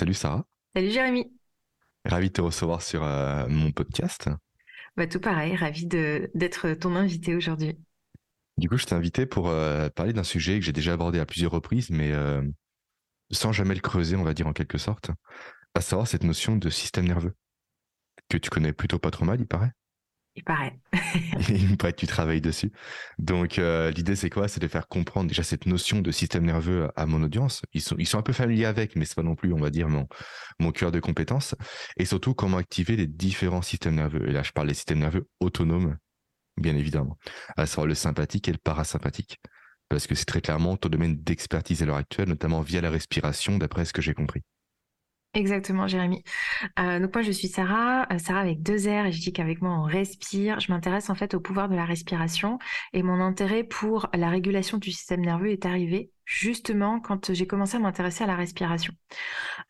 [0.00, 1.30] Salut Sarah, Salut Jérémy.
[2.06, 4.30] ravi de te recevoir sur euh, mon podcast.
[4.96, 7.78] Bah, tout pareil, ravi de d'être ton invité aujourd'hui.
[8.56, 11.26] Du coup, je t'ai invité pour euh, parler d'un sujet que j'ai déjà abordé à
[11.26, 12.40] plusieurs reprises, mais euh,
[13.30, 15.10] sans jamais le creuser, on va dire en quelque sorte,
[15.74, 17.34] à savoir cette notion de système nerveux,
[18.30, 19.72] que tu connais plutôt pas trop mal, il paraît.
[20.36, 20.78] Il paraît.
[21.48, 22.72] Il paraît que tu travailles dessus.
[23.18, 24.46] Donc, euh, l'idée, c'est quoi?
[24.46, 27.62] C'est de faire comprendre déjà cette notion de système nerveux à mon audience.
[27.72, 29.70] Ils sont, ils sont un peu familiers avec, mais c'est pas non plus, on va
[29.70, 30.06] dire, mon,
[30.60, 31.54] mon cœur de compétences.
[31.96, 34.28] Et surtout, comment activer les différents systèmes nerveux.
[34.28, 35.98] Et là, je parle des systèmes nerveux autonomes,
[36.56, 37.18] bien évidemment,
[37.56, 39.38] à savoir le sympathique et le parasympathique.
[39.88, 43.58] Parce que c'est très clairement ton domaine d'expertise à l'heure actuelle, notamment via la respiration,
[43.58, 44.42] d'après ce que j'ai compris.
[45.32, 46.24] Exactement, Jérémy.
[46.80, 49.62] Euh, donc moi, je suis Sarah, euh, Sarah avec deux R, et je dis qu'avec
[49.62, 50.58] moi, on respire.
[50.60, 52.58] Je m'intéresse en fait au pouvoir de la respiration,
[52.94, 57.76] et mon intérêt pour la régulation du système nerveux est arrivé justement quand j'ai commencé
[57.76, 58.94] à m'intéresser à la respiration.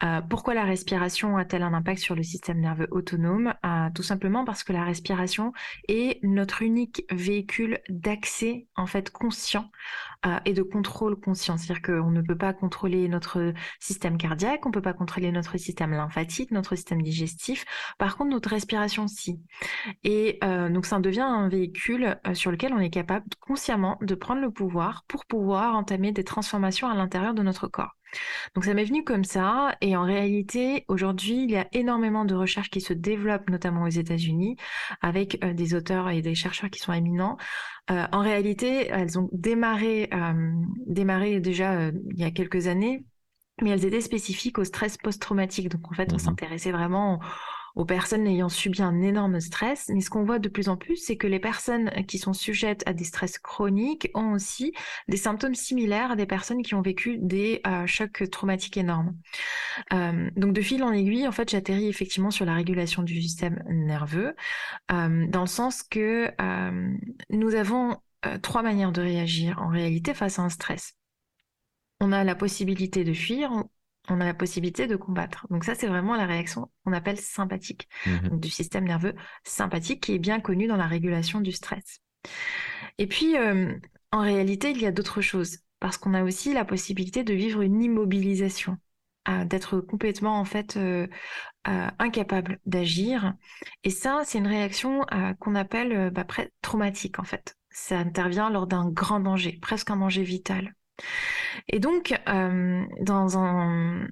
[0.05, 3.55] Euh, pourquoi la respiration a-t-elle un impact sur le système nerveux autonome?
[3.65, 5.55] Euh, Tout simplement parce que la respiration
[5.89, 9.71] est notre unique véhicule d'accès en fait conscient
[10.27, 11.57] euh, et de contrôle conscient.
[11.57, 15.57] C'est-à-dire qu'on ne peut pas contrôler notre système cardiaque, on ne peut pas contrôler notre
[15.57, 17.65] système lymphatique, notre système digestif.
[17.97, 19.41] Par contre, notre respiration, si.
[20.05, 24.51] Et donc ça devient un véhicule sur lequel on est capable consciemment de prendre le
[24.51, 27.97] pouvoir pour pouvoir entamer des transformations à l'intérieur de notre corps.
[28.55, 32.35] Donc ça m'est venu comme ça, et en réalité, aujourd'hui, il y a énormément de
[32.35, 34.57] recherches qui se développent, notamment aux États-Unis,
[35.01, 37.37] avec euh, des auteurs et des chercheurs qui sont éminents.
[37.91, 40.53] Euh, en réalité, elles ont démarré, euh,
[40.87, 43.05] démarré déjà il y a quelques années,
[43.63, 45.69] mais elles étaient spécifiques au stress post-traumatique.
[45.69, 46.19] Donc en fait, on Mhm.
[46.19, 47.21] s'intéressait vraiment aux
[47.85, 49.91] personnes ayant subi un énorme stress.
[49.93, 52.83] Mais ce qu'on voit de plus en plus, c'est que les personnes qui sont sujettes
[52.87, 54.73] à des stress chroniques ont aussi
[55.09, 59.17] des symptômes similaires à des personnes qui ont vécu des euh, chocs traumatiques énormes.
[59.93, 63.63] Euh, donc de fil en aiguille, en fait, j'atterris effectivement sur la régulation du système
[63.69, 64.35] nerveux,
[64.93, 66.31] euh, dans le sens que
[67.31, 67.97] nous avons
[68.43, 70.95] trois manières de réagir en réalité face à un stress.
[72.01, 73.65] On a la possibilité de fuir,
[74.11, 75.47] on a la possibilité de combattre.
[75.51, 78.29] Donc ça, c'est vraiment la réaction qu'on appelle sympathique, Mhm.
[78.31, 82.01] donc du système nerveux sympathique qui est bien connu dans la régulation du stress.
[82.99, 83.73] Et puis, euh,
[84.13, 87.63] en réalité, il y a d'autres choses, parce qu'on a aussi la possibilité de vivre
[87.63, 88.77] une immobilisation,
[89.29, 91.07] euh, d'être complètement en fait euh,
[91.69, 93.35] euh, incapable d'agir.
[93.85, 95.05] Et ça, c'est une réaction
[95.41, 96.27] qu'on appelle bah,
[96.63, 97.57] traumatique en fait.
[97.71, 100.75] Ça intervient lors d'un grand danger, presque un danger vital.
[101.69, 104.07] Et donc, euh, dans un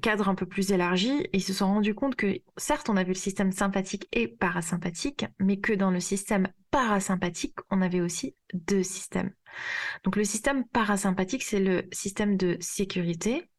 [0.00, 3.14] cadre un peu plus élargi, ils se sont rendus compte que certes, on avait le
[3.14, 9.32] système sympathique et parasympathique, mais que dans le système parasympathique, on avait aussi deux systèmes.
[10.02, 13.50] Donc le système parasympathique, c'est le système de sécurité,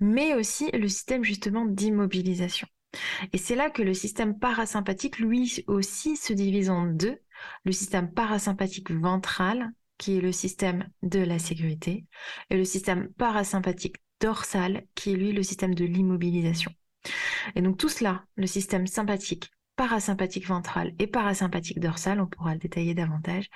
[0.00, 2.66] mais aussi le système justement d'immobilisation.
[3.32, 7.18] Et c'est là que le système parasympathique, lui aussi, se divise en deux.
[7.64, 12.06] Le système parasympathique ventral, qui est le système de la sécurité,
[12.50, 16.72] et le système parasympathique dorsal, qui est lui le système de l'immobilisation.
[17.54, 22.58] Et donc tout cela, le système sympathique, parasympathique ventral et parasympathique dorsal, on pourra le
[22.58, 23.48] détailler davantage,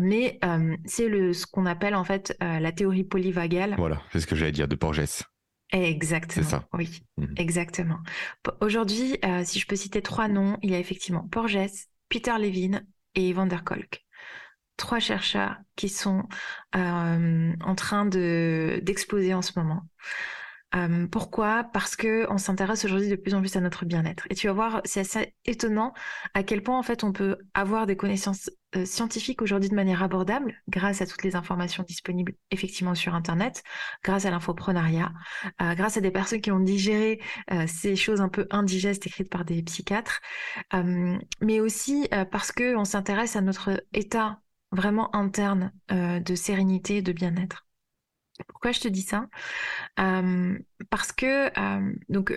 [0.00, 3.74] mais euh, c'est le ce qu'on appelle en fait euh, la théorie polyvagale.
[3.76, 5.04] Voilà, c'est ce que j'allais dire de Porges.
[5.04, 5.24] C'est
[5.72, 6.68] Exactement, ça.
[6.74, 7.34] oui, Mhm.
[7.36, 7.98] exactement.
[8.60, 11.58] Aujourd'hui, euh, si je peux citer trois noms, il y a effectivement Porges,
[12.08, 14.04] Peter Levine et Van der Kolk.
[14.76, 16.24] Trois chercheurs qui sont
[16.74, 19.82] euh, en train de d'exploser en ce moment.
[20.74, 21.62] Euh, pourquoi?
[21.72, 24.26] Parce que on s'intéresse aujourd'hui de plus en plus à notre bien-être.
[24.30, 25.94] Et tu vas voir, c'est assez étonnant
[26.34, 30.02] à quel point en fait on peut avoir des connaissances euh, scientifiques aujourd'hui de manière
[30.02, 33.62] abordable grâce à toutes les informations disponibles effectivement sur Internet,
[34.02, 35.12] grâce à l'infoprenariat,
[35.60, 37.20] grâce à des personnes qui ont digéré
[37.68, 40.20] ces choses un peu indigestes écrites par des psychiatres,
[41.40, 44.40] mais aussi parce que on s'intéresse à notre état
[44.74, 47.66] vraiment interne euh, de sérénité et de bien-être.
[48.48, 49.28] Pourquoi je te dis ça?
[50.00, 50.58] Euh,
[50.90, 52.36] Parce que euh, donc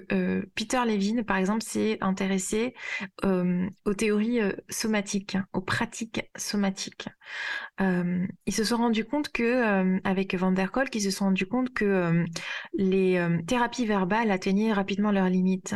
[0.54, 2.76] Peter Levine, par exemple, s'est intéressé
[3.24, 7.10] aux théories somatiques, aux pratiques somatiques.
[7.80, 11.74] Ils se sont rendus compte que, avec Van der Kolk, ils se sont rendus compte
[11.74, 12.24] que
[12.74, 15.74] les thérapies verbales atteignaient rapidement leurs limites.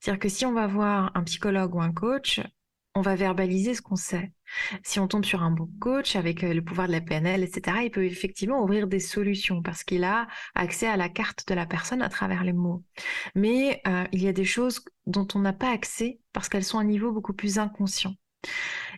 [0.00, 2.40] C'est-à-dire que si on va voir un psychologue ou un coach,
[2.96, 4.32] on va verbaliser ce qu'on sait.
[4.82, 7.78] Si on tombe sur un bon coach avec euh, le pouvoir de la PNL, etc.,
[7.84, 11.66] il peut effectivement ouvrir des solutions parce qu'il a accès à la carte de la
[11.66, 12.82] personne à travers les mots.
[13.34, 16.78] Mais euh, il y a des choses dont on n'a pas accès parce qu'elles sont
[16.78, 18.14] à un niveau beaucoup plus inconscient.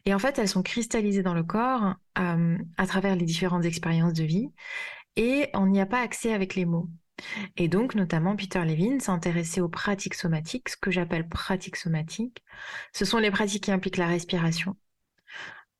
[0.06, 4.12] Et en fait, elles sont cristallisées dans le corps euh, à travers les différentes expériences
[4.12, 4.48] de vie
[5.16, 6.88] et on n'y a pas accès avec les mots.
[7.56, 12.42] Et donc, notamment, Peter Levine s'est intéressé aux pratiques somatiques, ce que j'appelle pratiques somatiques.
[12.92, 14.76] Ce sont les pratiques qui impliquent la respiration,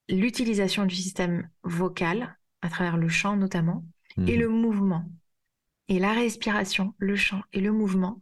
[0.08, 3.84] l'utilisation du système vocal, à travers le chant notamment,
[4.26, 4.40] et Mhm.
[4.40, 5.04] le mouvement.
[5.88, 8.20] Et la respiration, le chant et le mouvement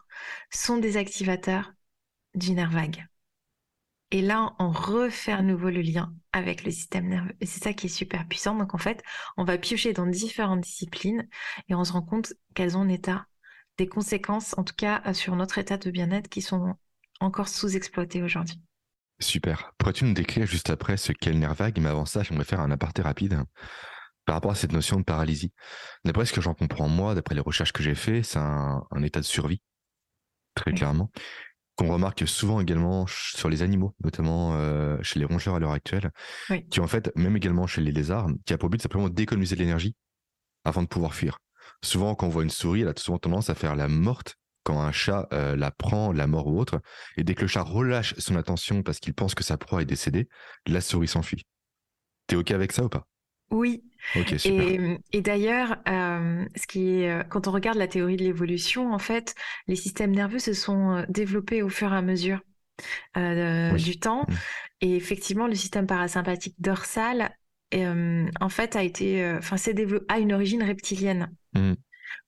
[0.50, 1.72] sont des activateurs
[2.34, 3.06] du nerf vague.
[4.10, 7.34] Et là, on refait à nouveau le lien avec le système nerveux.
[7.40, 8.54] Et c'est ça qui est super puissant.
[8.56, 9.02] Donc en fait,
[9.36, 11.28] on va piocher dans différentes disciplines
[11.68, 13.26] et on se rend compte qu'elles ont un état,
[13.78, 16.74] des conséquences, en tout cas euh, sur notre état de bien-être, qui sont
[17.20, 18.60] encore sous-exploitées aujourd'hui.
[19.18, 19.72] Super.
[19.78, 22.60] Pourrais-tu nous décrire juste après ce qu'est le nerf vague Mais avant ça, j'aimerais faire
[22.60, 23.40] un aparté rapide
[24.26, 25.52] par rapport à cette notion de paralysie.
[26.04, 29.02] D'après ce que j'en comprends moi, d'après les recherches que j'ai faites, c'est un, un
[29.02, 29.62] état de survie,
[30.54, 30.74] très Oui.
[30.74, 31.10] clairement,
[31.76, 36.10] qu'on remarque souvent également sur les animaux, notamment euh, chez les rongeurs à l'heure actuelle,
[36.50, 36.66] Oui.
[36.68, 39.60] qui en fait, même également chez les lézards, qui a pour but simplement d'économiser de
[39.60, 39.94] l'énergie
[40.64, 41.38] avant de pouvoir fuir.
[41.84, 44.80] Souvent, quand on voit une souris, elle a souvent tendance à faire la morte quand
[44.80, 46.80] un chat euh, la prend, la mort ou autre.
[47.16, 49.86] Et dès que le chat relâche son attention parce qu'il pense que sa proie est
[49.86, 50.28] décédée,
[50.66, 51.46] la souris s'enfuit.
[52.26, 53.06] T'es OK avec ça ou pas?
[53.50, 53.84] Oui,
[54.38, 54.68] super.
[54.68, 58.92] Et, et d'ailleurs, euh, ce qui est, euh, quand on regarde la théorie de l'évolution,
[58.92, 59.34] en fait,
[59.68, 62.40] les systèmes nerveux se sont euh, développés au fur et à mesure
[63.16, 63.82] euh, Oui.
[63.82, 64.22] du temps.
[64.28, 64.34] Mm.
[64.82, 67.30] Et effectivement, le système parasympathique dorsal,
[67.74, 69.56] euh, en fait, a été, enfin,
[70.08, 71.74] a une origine reptilienne, Mm.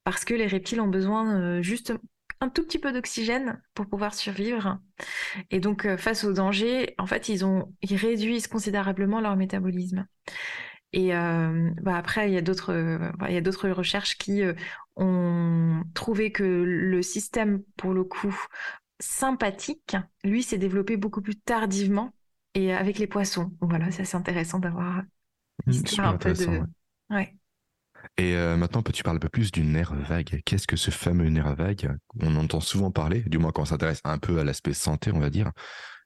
[0.05, 1.93] parce que les reptiles ont besoin juste
[2.41, 4.79] un tout petit peu d'oxygène pour pouvoir survivre.
[5.50, 10.06] Et donc, face au danger, en fait, ils ont, ils réduisent considérablement leur métabolisme.
[10.93, 14.43] Et euh, bah après, il y a d'autres, euh, il y a d'autres recherches qui
[14.43, 14.55] euh,
[14.96, 18.35] ont trouvé que le système, pour le coup,
[19.00, 22.14] sympathique, lui, s'est développé beaucoup plus tardivement
[22.55, 23.52] et avec les poissons.
[23.61, 25.02] Voilà, ça c'est intéressant d'avoir
[25.67, 26.61] Mm, super un peu de.
[26.61, 26.67] ouais.
[27.11, 27.37] Ouais.
[28.17, 30.40] Et maintenant, peux-tu parler un peu plus du nerf vague?
[30.44, 31.96] Qu'est-ce que ce fameux nerf vague?
[32.20, 35.20] On entend souvent parler, du moins quand on s'intéresse un peu à l'aspect santé, on
[35.20, 35.52] va dire.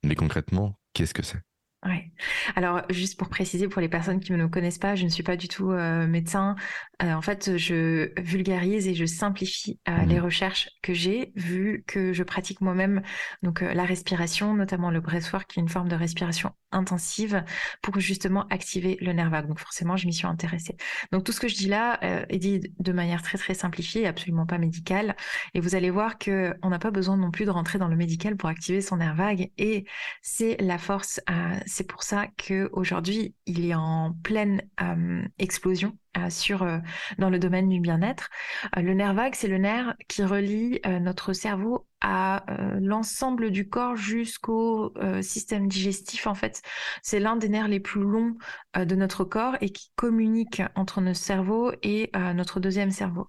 [0.05, 1.43] Mais concrètement, qu'est-ce que c'est?
[1.85, 2.13] Ouais.
[2.55, 5.25] Alors, juste pour préciser pour les personnes qui ne me connaissent pas, je ne suis
[5.25, 6.55] pas du tout euh, médecin.
[7.03, 12.13] Euh, en fait, je vulgarise et je simplifie euh, les recherches que j'ai, vu que
[12.13, 13.03] je pratique moi-même
[13.43, 17.43] donc la respiration, notamment le breathwork, qui est une forme de respiration intensive
[17.83, 19.49] pour justement activer le nerf vague.
[19.49, 20.77] Donc forcément, je m'y suis intéressée.
[21.11, 24.47] Donc tout ce que je dis là est dit de manière très très simplifiée, absolument
[24.47, 25.17] pas médicale.
[25.55, 27.97] Et vous allez voir que on n'a pas besoin non plus de rentrer dans le
[27.97, 29.51] médical pour activer son nerf vague.
[29.59, 29.85] Et
[30.23, 31.21] c'est la force.
[31.31, 36.79] euh, c'est pour ça que aujourd'hui il est en pleine euh, explosion euh, euh,
[37.19, 38.29] dans le domaine du bien-être.
[38.77, 42.45] Le nerf vague, c'est le nerf qui relie notre cerveau à
[42.81, 44.93] l'ensemble du corps jusqu'au
[45.23, 46.27] système digestif.
[46.27, 46.61] En fait,
[47.03, 48.37] c'est l'un des nerfs les plus longs
[48.77, 53.29] de notre corps et qui communique entre notre cerveau et notre deuxième cerveau,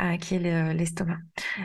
[0.00, 1.18] Euh, qui est le- l'estomac.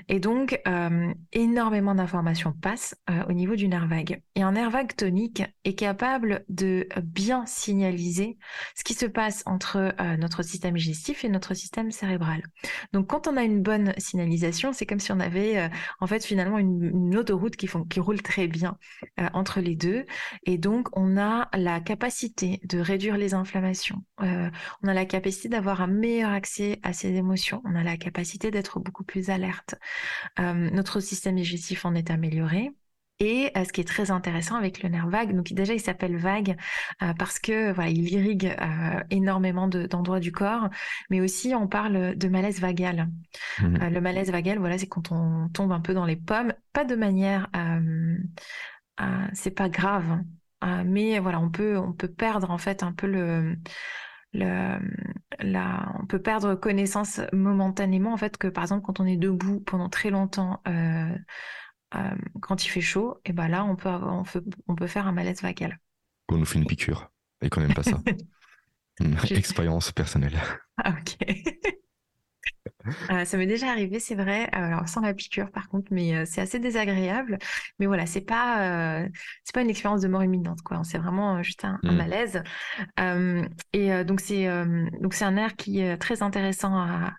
[0.07, 4.21] Et donc, euh, énormément d'informations passent euh, au niveau du nerf vague.
[4.35, 8.37] Et un nerf vague tonique est capable de bien signaliser
[8.75, 12.43] ce qui se passe entre euh, notre système digestif et notre système cérébral.
[12.93, 15.67] Donc, quand on a une bonne signalisation, c'est comme si on avait euh,
[15.99, 17.67] en fait finalement une, autoroute qui,
[17.99, 18.77] roule très bien
[19.19, 20.05] euh, entre les deux.
[20.45, 24.03] Et donc, on a la capacité de réduire les inflammations.
[24.21, 24.49] Euh,
[24.83, 27.61] on a la capacité d'avoir un meilleur accès à ses émotions.
[27.69, 29.75] On a la capacité d'être beaucoup plus alerte.
[30.39, 32.71] Euh, notre système digestif en est amélioré.
[33.21, 36.16] Et euh, ce qui est très intéressant avec le nerf vague, donc déjà il s'appelle
[36.16, 36.56] vague
[37.04, 40.69] euh, parce que voilà il irrigue euh, énormément de- d'endroits du corps,
[41.09, 43.09] mais aussi on parle de malaise vagal.
[43.61, 46.85] Euh, le malaise vagal, voilà, c'est quand on tombe un peu dans les pommes, pas
[46.85, 47.49] de manière,
[49.33, 50.19] c'est pas grave,
[50.61, 50.83] hein.
[50.85, 53.57] Mais voilà, on peut, on peut perdre en fait un peu le,
[54.33, 54.78] le,
[55.40, 59.59] la, on peut perdre connaissance momentanément en fait que par exemple quand on est debout
[59.62, 61.16] pendant très longtemps, euh,
[61.95, 64.88] euh, quand il fait chaud, et ben là on peut, avoir- on peut, on peut
[64.88, 65.80] faire un malaise vagal.
[66.30, 67.09] On nous fait une piqûre
[67.42, 68.00] et qu'on n'aime pas ça.
[69.31, 70.38] Expérience personnelle.
[70.78, 71.18] Ah, ok.
[73.12, 74.45] Euh, ça m'est déjà arrivé, c'est vrai.
[74.56, 77.38] Euh, Alors sans la piqûre, par contre, mais euh, c'est assez désagréable.
[77.80, 79.09] Mais voilà, c'est pas, euh,
[79.44, 80.81] c'est pas une expérience de mort imminente, quoi.
[80.83, 81.95] C'est vraiment juste un, un Mm.
[81.95, 82.44] malaise.
[83.74, 84.48] Et donc c'est,
[85.02, 87.14] donc c'est un air qui est très intéressant à.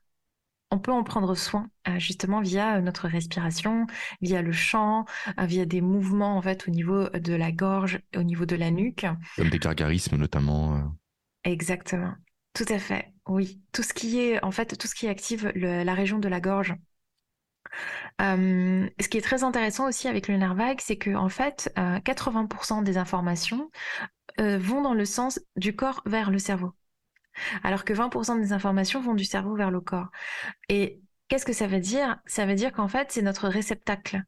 [0.73, 3.87] On peut en prendre soin justement via notre respiration,
[4.21, 5.05] via le chant,
[5.39, 9.05] via des mouvements en fait au niveau de la gorge, au niveau de la nuque.
[9.37, 10.95] Comme des gargarismes notamment.
[11.45, 12.15] Exactement.
[12.55, 13.13] Tout à fait.
[13.31, 13.61] Oui.
[13.73, 16.75] Tout ce qui est, en fait, tout ce qui active la région de la gorge.
[18.21, 21.73] Euh, ce qui est très intéressant aussi avec le nerf vague, c'est que, en fait,
[21.79, 23.71] euh, 80% des informations
[24.41, 26.73] euh, vont dans le sens du corps vers le cerveau.
[27.63, 30.09] Alors que 20% des informations vont du cerveau vers le corps.
[30.69, 32.19] Et Qu'est-ce que ça veut dire?
[32.27, 34.25] Ça veut dire qu'en fait, c'est notre réceptacle.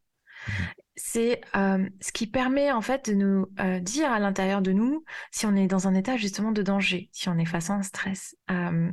[0.94, 5.04] C'est euh, ce qui permet en fait de nous euh, dire à l'intérieur de nous
[5.30, 7.82] si on est dans un état justement de danger, si on est face à un
[7.82, 8.36] stress.
[8.50, 8.92] Euh,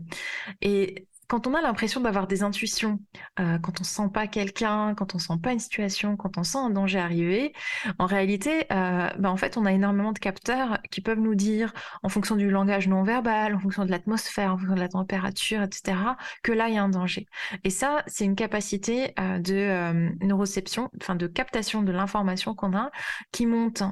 [0.62, 3.00] et quand on a l'impression d'avoir des intuitions,
[3.40, 6.58] euh, quand on sent pas quelqu'un, quand on sent pas une situation, quand on sent
[6.58, 7.54] un danger arriver,
[8.00, 11.72] en réalité, euh, ben, en fait, on a énormément de capteurs qui peuvent nous dire,
[12.02, 15.62] en fonction du langage non verbal, en fonction de l'atmosphère, en fonction de la température,
[15.62, 15.98] etc.,
[16.42, 17.28] que là il y a un danger.
[17.64, 22.90] Et ça, c'est une capacité euh, de neuroception, enfin de captation de l'information qu'on a,
[23.32, 23.84] qui monte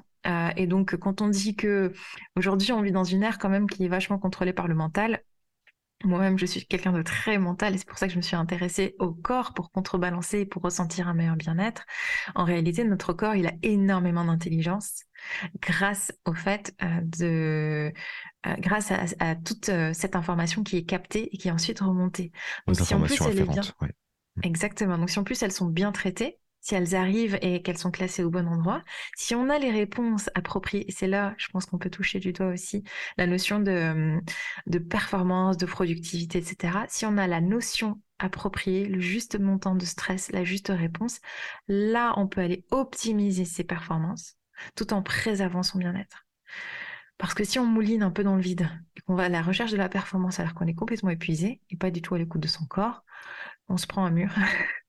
[0.58, 1.94] et donc, quand on dit que
[2.36, 5.22] aujourd'hui on vit dans une ère quand même qui est vachement contrôlée par le mental,
[6.04, 8.36] moi-même, je suis quelqu'un de très mental et c'est pour ça que je me suis
[8.36, 11.86] intéressée au corps pour contrebalancer et pour ressentir un meilleur bien-être.
[12.36, 15.04] En réalité, notre corps, il a énormément d'intelligence
[15.60, 17.92] grâce au fait euh, de,
[18.46, 22.32] euh, grâce à, toute euh, cette information qui est captée et qui est ensuite remontée.
[22.68, 23.64] Donc, si en plus elle est bien,
[24.44, 25.00] exactement.
[25.00, 28.24] Donc si en plus elles sont bien traitées, si elles arrivent et qu'elles sont classées
[28.24, 28.84] au bon endroit,
[29.16, 32.48] si on a les réponses appropriées, c'est là, je pense qu'on peut toucher du doigt
[32.48, 32.84] aussi
[33.18, 34.20] la notion de,
[34.66, 36.86] de performance, de productivité, etc.
[36.90, 41.20] Si on a la notion appropriée, le juste montant de stress, la juste réponse,
[41.68, 44.38] là, on peut aller optimiser ses performances
[44.76, 46.26] tout en préservant son bien-être.
[47.18, 49.42] Parce que si on mouline un peu dans le vide et qu'on va à la
[49.42, 52.42] recherche de la performance alors qu'on est complètement épuisé et pas du tout à l'écoute
[52.42, 53.04] de son corps,
[53.70, 54.34] on se prend un mur,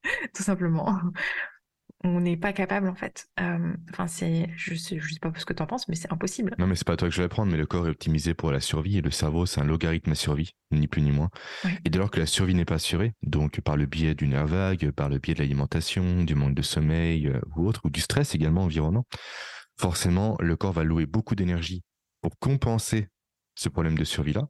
[0.34, 1.00] tout simplement
[2.05, 3.28] on n'est pas capable en fait.
[3.40, 6.12] Euh, enfin, c'est, je sais, je sais pas ce que tu en penses, mais c'est
[6.12, 6.55] impossible.
[6.59, 8.52] Non, mais c'est pas toi que je vais prendre, mais le corps est optimisé pour
[8.52, 11.31] la survie et le cerveau, c'est un logarithme à survie, ni plus ni moins.
[11.85, 14.47] Et dès lors que la survie n'est pas assurée, donc par le biais d'une nerf
[14.47, 18.00] vague, par le biais de l'alimentation, du manque de sommeil euh, ou autre, ou du
[18.00, 19.05] stress également environnant,
[19.78, 21.83] forcément, le corps va louer beaucoup d'énergie
[22.21, 23.09] pour compenser
[23.55, 24.49] ce problème de survie-là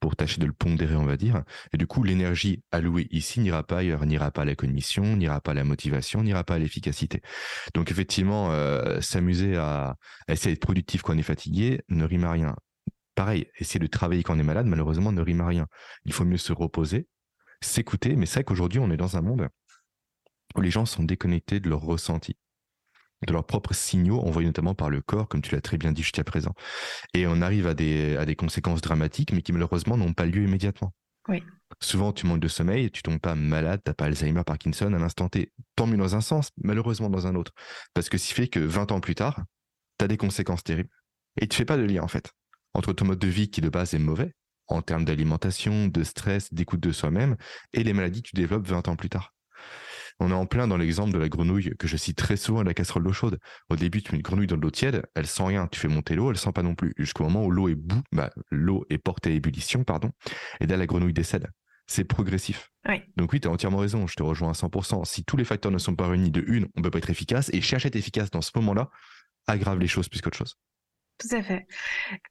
[0.00, 1.44] pour tâcher de le pondérer, on va dire.
[1.72, 5.40] Et du coup, l'énergie allouée ici n'ira pas ailleurs, n'ira pas à la cognition, n'ira
[5.40, 7.20] pas à la motivation, n'ira pas à l'efficacité.
[7.74, 9.96] Donc effectivement, euh, s'amuser à,
[10.28, 12.56] essayer d'être productif quand on est fatigué ne rime à rien.
[13.14, 15.66] Pareil, essayer de travailler quand on est malade, malheureusement, ne rime à rien.
[16.06, 17.06] Il faut mieux se reposer,
[17.60, 19.48] s'écouter, mais c'est qu'aujourd'hui, on est dans un monde
[20.56, 22.36] où les gens sont déconnectés de leur ressenti
[23.26, 26.02] de leurs propres signaux envoyés notamment par le corps, comme tu l'as très bien dit
[26.02, 26.54] jusqu'à présent.
[27.14, 30.44] Et on arrive à des, à des conséquences dramatiques, mais qui malheureusement n'ont pas lieu
[30.44, 30.92] immédiatement.
[31.28, 31.42] Oui.
[31.80, 35.28] Souvent, tu manques de sommeil, tu tombes pas malade, t'as pas Alzheimer, Parkinson à l'instant
[35.28, 35.52] T.
[35.76, 37.52] Tant mieux dans un sens, malheureusement dans un autre.
[37.94, 39.44] Parce que ce qui fait que 20 ans plus tard,
[39.98, 40.90] tu as des conséquences terribles.
[41.40, 42.32] Et tu fais pas de lien, en fait,
[42.74, 44.34] entre ton mode de vie qui de base est mauvais,
[44.66, 47.36] en termes d'alimentation, de stress, d'écoute de soi-même,
[47.72, 49.32] et les maladies que tu développes 20 ans plus tard.
[50.20, 52.64] On est en plein dans l'exemple de la grenouille que je cite très souvent à
[52.64, 53.38] la casserole d'eau chaude.
[53.70, 55.66] Au début, tu mets une grenouille dans de l'eau tiède, elle sent rien.
[55.66, 56.92] Tu fais monter l'eau, elle sent pas non plus.
[56.98, 60.10] Jusqu'au moment où l'eau est bout, bah, l'eau est portée à ébullition, pardon.
[60.60, 61.48] Et là, la grenouille décède.
[61.86, 62.70] C'est progressif.
[63.16, 64.06] Donc oui, tu as entièrement raison.
[64.06, 65.04] Je te rejoins à 100%.
[65.06, 67.50] Si tous les facteurs ne sont pas réunis de une, on peut pas être efficace.
[67.52, 68.90] Et chercher à être efficace dans ce moment-là
[69.46, 70.56] aggrave les choses plus qu'autre chose.
[71.18, 71.66] Tout à fait.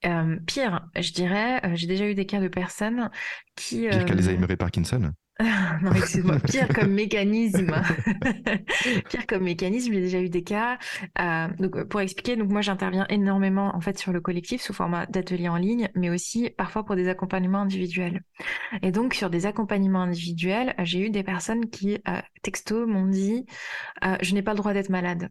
[0.06, 3.10] Euh, pire, je dirais, euh, j'ai déjà eu des cas de personnes
[3.56, 3.88] qui.
[3.90, 4.14] Pire euh...
[4.14, 5.12] les et Parkinson
[5.82, 7.72] non, excuse-moi, pire comme mécanisme.
[9.10, 10.78] pire comme mécanisme, j'ai déjà eu des cas.
[11.20, 15.06] Euh, donc, pour expliquer, donc moi j'interviens énormément en fait sur le collectif sous format
[15.06, 18.22] d'ateliers en ligne, mais aussi parfois pour des accompagnements individuels.
[18.82, 23.46] Et donc sur des accompagnements individuels, j'ai eu des personnes qui euh, texto m'ont dit
[24.04, 25.30] euh, je n'ai pas le droit d'être malade.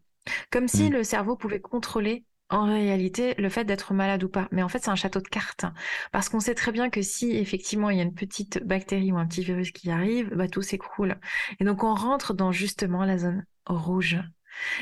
[0.51, 0.93] Comme si mmh.
[0.93, 4.49] le cerveau pouvait contrôler en réalité le fait d'être malade ou pas.
[4.53, 5.65] Mais en fait, c'est un château de cartes.
[6.13, 9.19] Parce qu'on sait très bien que si effectivement il y a une petite bactérie ou
[9.19, 11.19] un petit virus qui arrive, bah, tout s'écroule.
[11.61, 14.19] Et donc on rentre dans justement la zone rouge.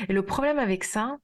[0.09, 1.17] Et le problème avec ça,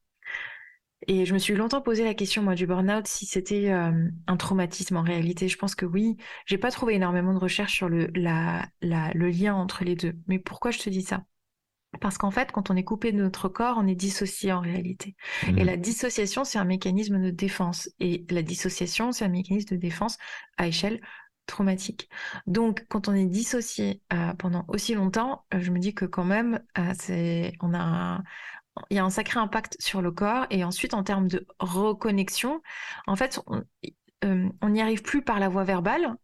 [1.07, 3.91] et je me suis longtemps posé la question, moi, du burn-out, si c'était euh,
[4.27, 5.47] un traumatisme en réalité.
[5.50, 6.15] Je pense que oui.
[6.45, 10.13] J'ai pas trouvé énormément de recherches sur le, la, le lien entre les deux.
[10.27, 11.23] Mais pourquoi je te dis ça?
[12.01, 15.15] Parce qu'en fait, quand on est coupé de notre corps, on est dissocié en réalité.
[15.47, 15.65] Et mmh.
[15.65, 17.89] la dissociation, c'est un mécanisme de défense.
[18.00, 20.17] Et la dissociation, c'est un mécanisme de défense
[20.57, 21.01] à échelle
[21.45, 22.09] traumatique.
[22.47, 26.23] Donc, quand on est dissocié euh, pendant aussi longtemps, euh, je me dis que quand
[26.23, 28.21] même, euh, c'est, on a,
[28.89, 30.47] il y a un sacré impact sur le corps.
[30.50, 32.62] Et ensuite, en termes de reconnexion,
[33.07, 33.41] en fait,
[34.25, 36.15] on n'y arrive plus par la voie verbale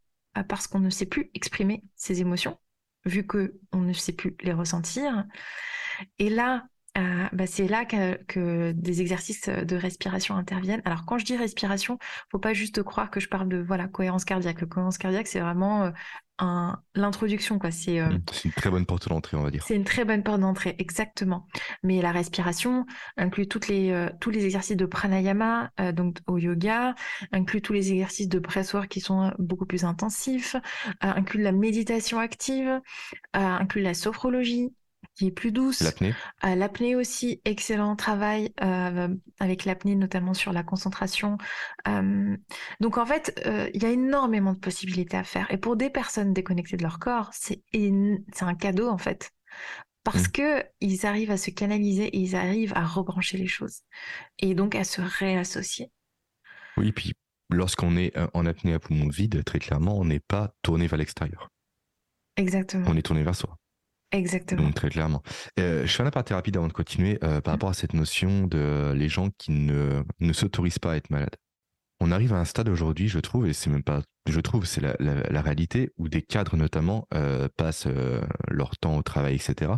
[0.47, 2.57] parce qu'on ne sait plus exprimer ses émotions
[3.05, 5.25] vu que on ne sait plus les ressentir.
[6.17, 10.81] Et là, euh, bah, c'est là que, des exercices de respiration interviennent.
[10.85, 11.97] Alors quand je dis respiration,
[12.31, 14.61] faut pas juste croire que je parle de voilà cohérence cardiaque.
[14.61, 15.91] La cohérence cardiaque, c'est vraiment
[16.41, 17.72] euh, l'introduction, quoi.
[17.72, 19.63] C'est mmh, c'est une très bonne porte d'entrée, on va dire.
[19.67, 21.48] C'est une très bonne porte d'entrée, exactement.
[21.84, 22.86] Mais la respiration
[23.17, 26.96] inclut toutes les, tous les exercices de pranayama, donc au yoga,
[27.31, 30.55] inclut tous les exercices de pressoir qui sont beaucoup plus intensifs,
[31.01, 32.81] inclut la méditation active,
[33.34, 34.74] inclut la sophrologie,
[35.19, 35.81] qui est plus douce.
[35.81, 36.15] L'apnée.
[36.45, 39.09] Euh, l'apnée aussi, excellent travail euh,
[39.39, 41.38] avec l'apnée, notamment sur la concentration.
[41.89, 42.38] Euh,
[42.79, 43.38] donc en fait,
[43.73, 45.51] il y a énormément de possibilités à faire.
[45.51, 49.31] Et pour des personnes déconnectées de leur corps, c'est un cadeau en fait.
[50.05, 50.31] Parce mmh.
[50.31, 53.81] que ils arrivent à se canaliser et ils arrivent à rebrancher les choses.
[54.39, 55.91] Et donc à se réassocier.
[56.77, 57.11] Oui, puis
[57.49, 61.49] lorsqu'on est en apnée à poumon vide, très clairement, on n'est pas tourné vers l'extérieur.
[62.38, 62.85] Exactement.
[62.88, 63.58] On est tourné vers soi.
[64.11, 64.63] Exactement.
[64.63, 65.21] Donc très clairement.
[65.59, 67.55] Euh, je fais un aparté rapide avant de continuer euh, par mmh.
[67.55, 71.35] rapport à cette notion de les gens qui ne, ne s'autorisent pas à être malades.
[71.99, 74.81] On arrive à un stade aujourd'hui, je trouve, et c'est même pas, je trouve, c'est
[74.81, 77.89] la, la, réalité où des cadres notamment euh, passent
[78.47, 79.73] leur temps au travail, etc.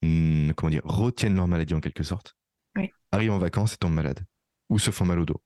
[0.00, 2.34] comment dire, retiennent leur maladie en quelque sorte.
[2.76, 2.90] Oui.
[3.12, 4.24] Arrivent en vacances et tombent malades
[4.70, 5.42] ou se font mal au dos.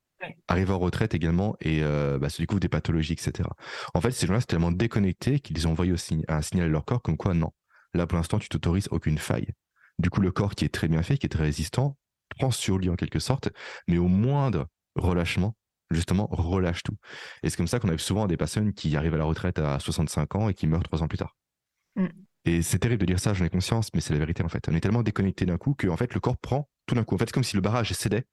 [0.46, 3.48] Arrivent en retraite également et bah, se découvrent des pathologies, etc.
[3.92, 6.84] En fait, ces gens-là sont tellement déconnectés qu'ils ont envoyé aussi un signal à leur
[6.84, 7.50] corps comme quoi non,
[7.94, 9.48] Là, pour l'instant, tu t'autorises aucune faille.
[9.98, 11.96] Du coup, le corps qui est très bien fait, qui est très résistant,
[12.28, 13.48] prend sur lui en quelque sorte,
[13.86, 15.56] mais au moindre relâchement,
[15.90, 16.96] justement, relâche tout.
[17.42, 19.78] Et c'est comme ça qu'on a souvent des personnes qui arrivent à la retraite à
[19.78, 21.36] 65 ans et qui meurent trois ans plus tard.
[21.96, 22.06] Mm.
[22.44, 24.66] Et c'est terrible de dire ça, j'en ai conscience, mais c'est la vérité en fait.
[24.68, 27.14] On est tellement déconnecté d'un coup que en fait, le corps prend tout d'un coup.
[27.14, 28.24] En fait, c'est comme si le barrage cédait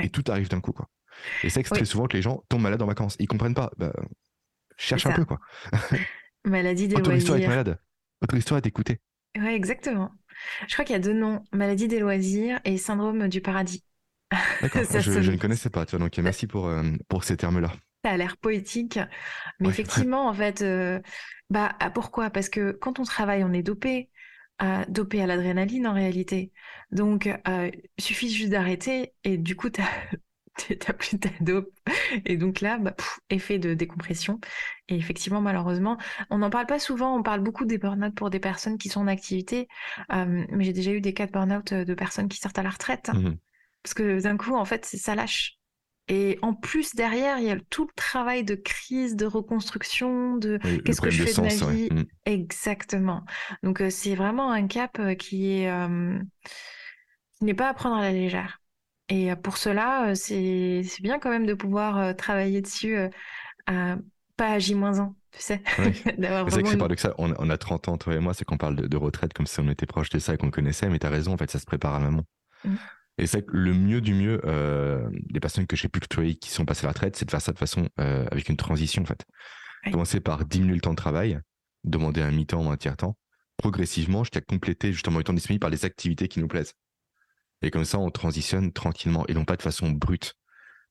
[0.00, 0.72] et tout arrive d'un coup.
[0.72, 0.88] Quoi.
[1.42, 3.16] Et c'est très souvent que les gens tombent malades en vacances.
[3.18, 3.70] Ils comprennent pas.
[3.76, 3.92] Bah,
[4.76, 5.40] cherche un peu quoi.
[6.44, 7.48] Maladie des loisirs.
[7.48, 7.80] malade.
[8.20, 9.00] Votre histoire est écoutée.
[9.36, 10.10] Ouais, exactement.
[10.66, 13.84] Je crois qu'il y a deux noms, maladie des loisirs et syndrome du paradis.
[14.60, 17.72] D'accord, je, ne connaissais pas, tu vois, donc merci pour, euh, pour ces termes-là.
[18.04, 18.98] Ça a l'air poétique,
[19.60, 21.00] mais effectivement, en fait, euh,
[21.50, 22.30] bah, ah, pourquoi?
[22.30, 24.10] Parce que quand on travaille, on est dopé,
[24.62, 26.52] euh, dopé à l'adrénaline en réalité.
[26.90, 29.88] Donc, il suffit juste d'arrêter et du coup, tu as
[30.78, 31.70] t'as plus ta dope.
[32.24, 32.94] Et donc là, bah,
[33.30, 34.40] effet de décompression.
[34.88, 35.98] Et effectivement, malheureusement,
[36.30, 37.16] on n'en parle pas souvent.
[37.16, 39.68] On parle beaucoup des burn-out pour des personnes qui sont en activité.
[40.12, 42.70] Euh, mais j'ai déjà eu des cas de burn-out de personnes qui sortent à la
[42.70, 43.10] retraite.
[43.12, 43.34] Mmh
[43.82, 45.54] Parce que d'un coup, en fait, ça lâche.
[46.10, 50.58] Et en plus, derrière, il y a tout le travail de crise, de reconstruction, de
[50.82, 51.88] qu'est-ce que je fais de, ma vie?
[51.90, 52.04] Mmh.
[52.24, 53.24] Exactement.
[53.62, 55.70] Donc, euh, c'est vraiment un cap euh, qui est
[57.38, 58.60] qui n'est pas à prendre à la légère.
[59.08, 62.96] Et pour cela, c'est bien quand même de pouvoir travailler dessus,
[63.66, 65.62] pas à J-1, tu sais.
[65.76, 67.14] c'est vrai que c'est paradoxal.
[67.18, 69.60] On, on, a 30 ans, toi et moi, c'est qu'on parle de, retraite comme si
[69.60, 71.58] on était proche de ça et qu'on connaissait, mais tu as raison, en fait, ça
[71.58, 72.24] se prépare à l'amont.
[72.64, 72.74] Mmh.
[73.18, 76.50] Et c'est que le mieux du mieux, euh, des personnes que j'ai pu côtoyer qui
[76.50, 79.06] sont passées à la retraite, c'est de faire ça de façon avec une transition, en
[79.06, 79.24] fait.
[79.90, 81.40] Commencer par diminuer le temps de travail,
[81.84, 83.16] demander un mi-temps ou un tiers-temps,
[83.56, 86.74] progressivement jusqu'à compléter justement le temps disponible par les activités qui nous plaisent.
[87.62, 90.34] Et comme ça, on transitionne tranquillement et non pas de façon brute.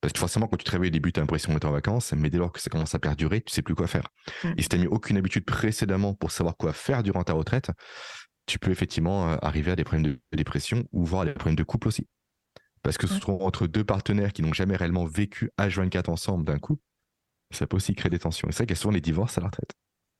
[0.01, 2.13] Parce que forcément, quand tu te réveilles au début, tu as l'impression d'être en vacances,
[2.13, 4.09] mais dès lors que ça commence à perdurer, tu sais plus quoi faire.
[4.43, 4.53] Mm.
[4.57, 7.71] Et si tu n'as mis aucune habitude précédemment pour savoir quoi faire durant ta retraite,
[8.45, 11.55] tu peux effectivement euh, arriver à des problèmes de dépression ou voire à des problèmes
[11.55, 12.07] de couple aussi.
[12.83, 16.59] Parce que ce sont entre deux partenaires qui n'ont jamais réellement vécu H24 ensemble d'un
[16.59, 16.79] coup,
[17.51, 18.47] ça peut aussi créer des tensions.
[18.47, 19.73] Et c'est vrai qu'il y a souvent les divorces à la retraite.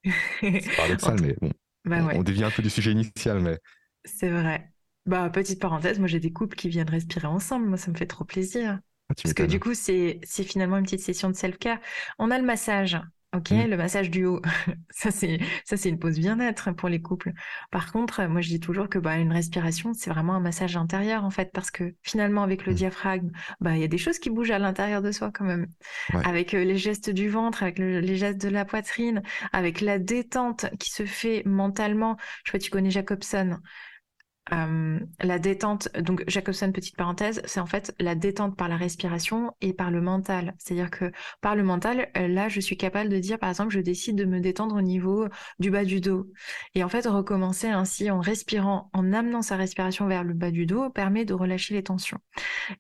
[0.42, 1.52] c'est paradoxal, mais bon.
[1.86, 3.60] Bah on, on devient un peu du sujet initial, mais.
[4.04, 4.74] C'est vrai.
[5.08, 8.06] Bah, petite parenthèse, moi j'ai des couples qui viennent respirer ensemble, moi ça me fait
[8.06, 8.80] trop plaisir.
[9.10, 11.80] Ah, Parce que du coup, c'est finalement une petite session de self-care.
[12.20, 13.00] On a le massage,
[13.34, 13.68] ok, mmh.
[13.68, 14.42] le massage du haut.
[14.90, 17.32] ça, c'est ça c'est une pause bien-être pour les couples.
[17.72, 21.24] Par contre, moi je dis toujours que bah, une respiration, c'est vraiment un massage intérieur
[21.24, 22.76] en fait, parce que finalement avec le mmh.
[22.76, 25.68] diaphragme, bah il y a des choses qui bougent à l'intérieur de soi quand même.
[26.12, 29.22] Avec euh, les gestes du ventre, avec les gestes de la poitrine,
[29.54, 32.18] avec la détente qui se fait mentalement.
[32.44, 33.62] Je sais pas, tu connais Jacobson?
[34.54, 39.54] Euh, la détente, donc Jacobson, petite parenthèse, c'est en fait la détente par la respiration
[39.62, 40.56] et par le mental.
[40.58, 43.80] C'est-à-dire que par le mental, euh, là, je suis capable de dire, par exemple, je
[43.80, 45.28] décide de me détendre au niveau
[45.60, 46.32] du bas du dos.
[46.76, 50.66] Et en fait, recommencer ainsi en respirant, en amenant sa respiration vers le bas du
[50.66, 52.20] dos, permet de relâcher les tensions.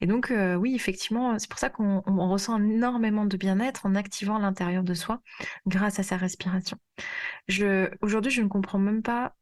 [0.01, 4.39] Et donc, euh, oui, effectivement, c'est pour ça qu'on ressent énormément de bien-être en activant
[4.39, 5.21] l'intérieur de soi
[5.65, 6.77] grâce à sa respiration.
[8.01, 9.35] Aujourd'hui, je ne comprends même pas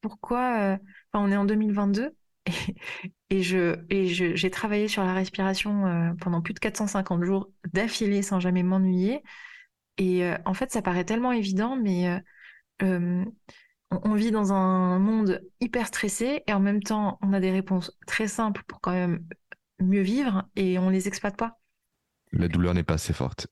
[0.00, 0.78] pourquoi
[1.18, 2.14] on est en 2022
[3.30, 8.22] et, je et j'ai travaillé sur la respiration euh, pendant plus de 450 jours d'affilée
[8.22, 9.22] sans jamais m'ennuyer.
[9.96, 12.20] Et euh, en fait, ça paraît tellement évident, mais
[12.82, 13.24] euh,
[13.90, 17.96] on, vit dans un monde hyper stressé et en même temps, on a des réponses
[18.06, 19.24] très simples pour quand même
[19.80, 21.58] mieux vivre et on les exploite pas.
[22.32, 23.46] La douleur n'est pas assez forte.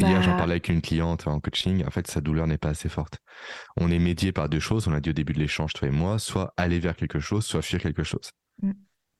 [0.00, 1.84] Hier, j'en Bah, parlais avec une cliente en coaching.
[1.86, 3.18] En fait, sa douleur n'est pas assez forte.
[3.76, 4.88] On est médié par deux choses.
[4.88, 7.44] On l'a dit au début de l'échange, toi et moi, soit aller vers quelque chose,
[7.46, 8.30] soit fuir quelque chose.
[8.62, 8.72] Mm.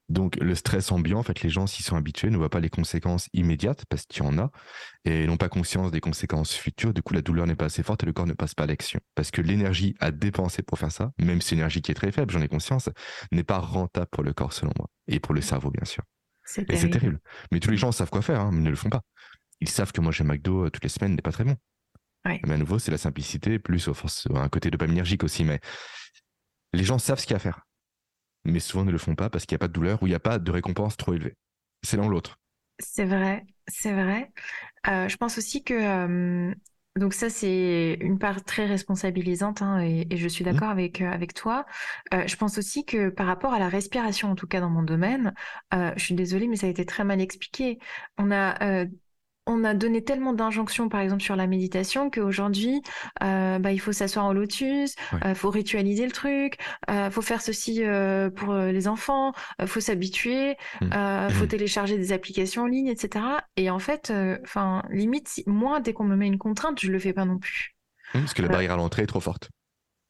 [0.08, 2.68] Donc, le stress ambiant, en fait, les gens s'y sont habitués, ne voient pas les
[2.68, 4.50] conséquences immédiates parce qu'il y en a
[5.04, 6.92] et n'ont pas conscience des conséquences futures.
[6.92, 8.66] Du coup, la douleur n'est pas assez forte et le corps ne passe pas à
[8.66, 8.98] l'action.
[9.14, 12.32] Parce que l'énergie à dépenser pour faire ça, même si l'énergie qui est très faible,
[12.32, 12.88] j'en ai conscience,
[13.30, 14.88] n'est pas rentable pour le corps, selon moi.
[15.06, 16.02] Et pour le cerveau, bien sûr.
[16.42, 16.90] c'est Et c'est terrible.
[16.90, 17.20] terrible.
[17.52, 19.02] Mais tous les gens savent quoi faire, hein, mais ne le font pas.
[19.60, 21.56] Ils savent que moi, j'ai McDo euh, toutes les semaines n'est pas très bon.
[22.24, 22.46] Ouais.
[22.46, 25.44] Mais à nouveau, c'est la simplicité, plus au force, un côté dopaminergique aussi.
[25.44, 25.60] Mais
[26.72, 27.66] les gens savent ce qu'il y a à faire.
[28.44, 30.10] Mais souvent ne le font pas parce qu'il n'y a pas de douleur ou il
[30.10, 31.36] n'y a pas de récompense trop élevée.
[31.84, 32.38] C'est l'un ou l'autre.
[32.78, 34.32] C'est vrai, c'est vrai.
[34.88, 36.54] Euh, je pense aussi que euh,
[36.96, 40.60] donc ça c'est une part très responsabilisante hein, et, et je suis Mmh.
[40.60, 41.66] d'accord avec avec toi.
[42.14, 44.82] Euh, je pense aussi que par rapport à la respiration, en tout cas dans mon
[44.84, 45.34] domaine,
[45.72, 47.78] je suis désolée mais ça a été très mal expliqué.
[48.18, 48.86] On a
[49.50, 52.82] on a donné tellement d'injonctions, par exemple, sur la méditation, qu'aujourd'hui,
[53.22, 55.34] euh, bah, il faut s'asseoir en lotus, il Ouais.
[55.34, 56.58] faut ritualiser le truc,
[56.88, 60.86] il faut faire ceci euh, pour euh, les enfants, il faut s'habituer, Mm.
[61.28, 61.48] il faut Mm.
[61.48, 63.44] télécharger des applications en ligne, etc.
[63.56, 64.12] Et en fait,
[64.44, 67.74] enfin, limite, moi, dès qu'on me met une contrainte, je le fais pas non plus.
[68.14, 69.50] Mmh, Parce que la Euh, barrière à l'entrée est trop forte.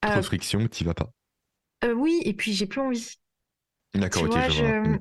[0.07, 1.13] Trop Euh, de friction, tu vas pas.
[1.85, 3.17] euh, oui, et puis j'ai plus envie.
[3.95, 4.97] D'accord, Tu ok, vois, je Mm.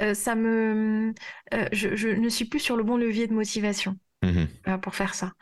[0.00, 1.12] euh, ça me,
[1.54, 3.96] euh, je, je ne suis plus sur le bon levier de motivation.
[4.22, 4.48] Mhm.
[4.68, 5.32] euh, pour faire ça.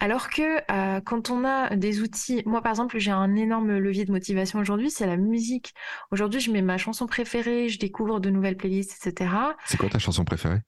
[0.00, 4.04] Alors que euh, quand on a des outils, moi par exemple, j'ai un énorme levier
[4.06, 5.74] de motivation aujourd'hui, c'est la musique.
[6.12, 9.56] Aujourd'hui, je mets ma chanson préférée, je découvre de nouvelles playlists, etc.
[9.64, 10.60] C'est quoi ta chanson préférée?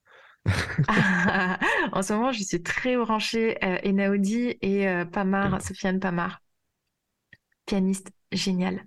[1.93, 5.61] En ce moment, je suis très branchée euh, Enaudi et euh, Pamar, Ok.
[5.61, 6.41] Sofiane Pamar,
[7.65, 8.85] pianiste génial.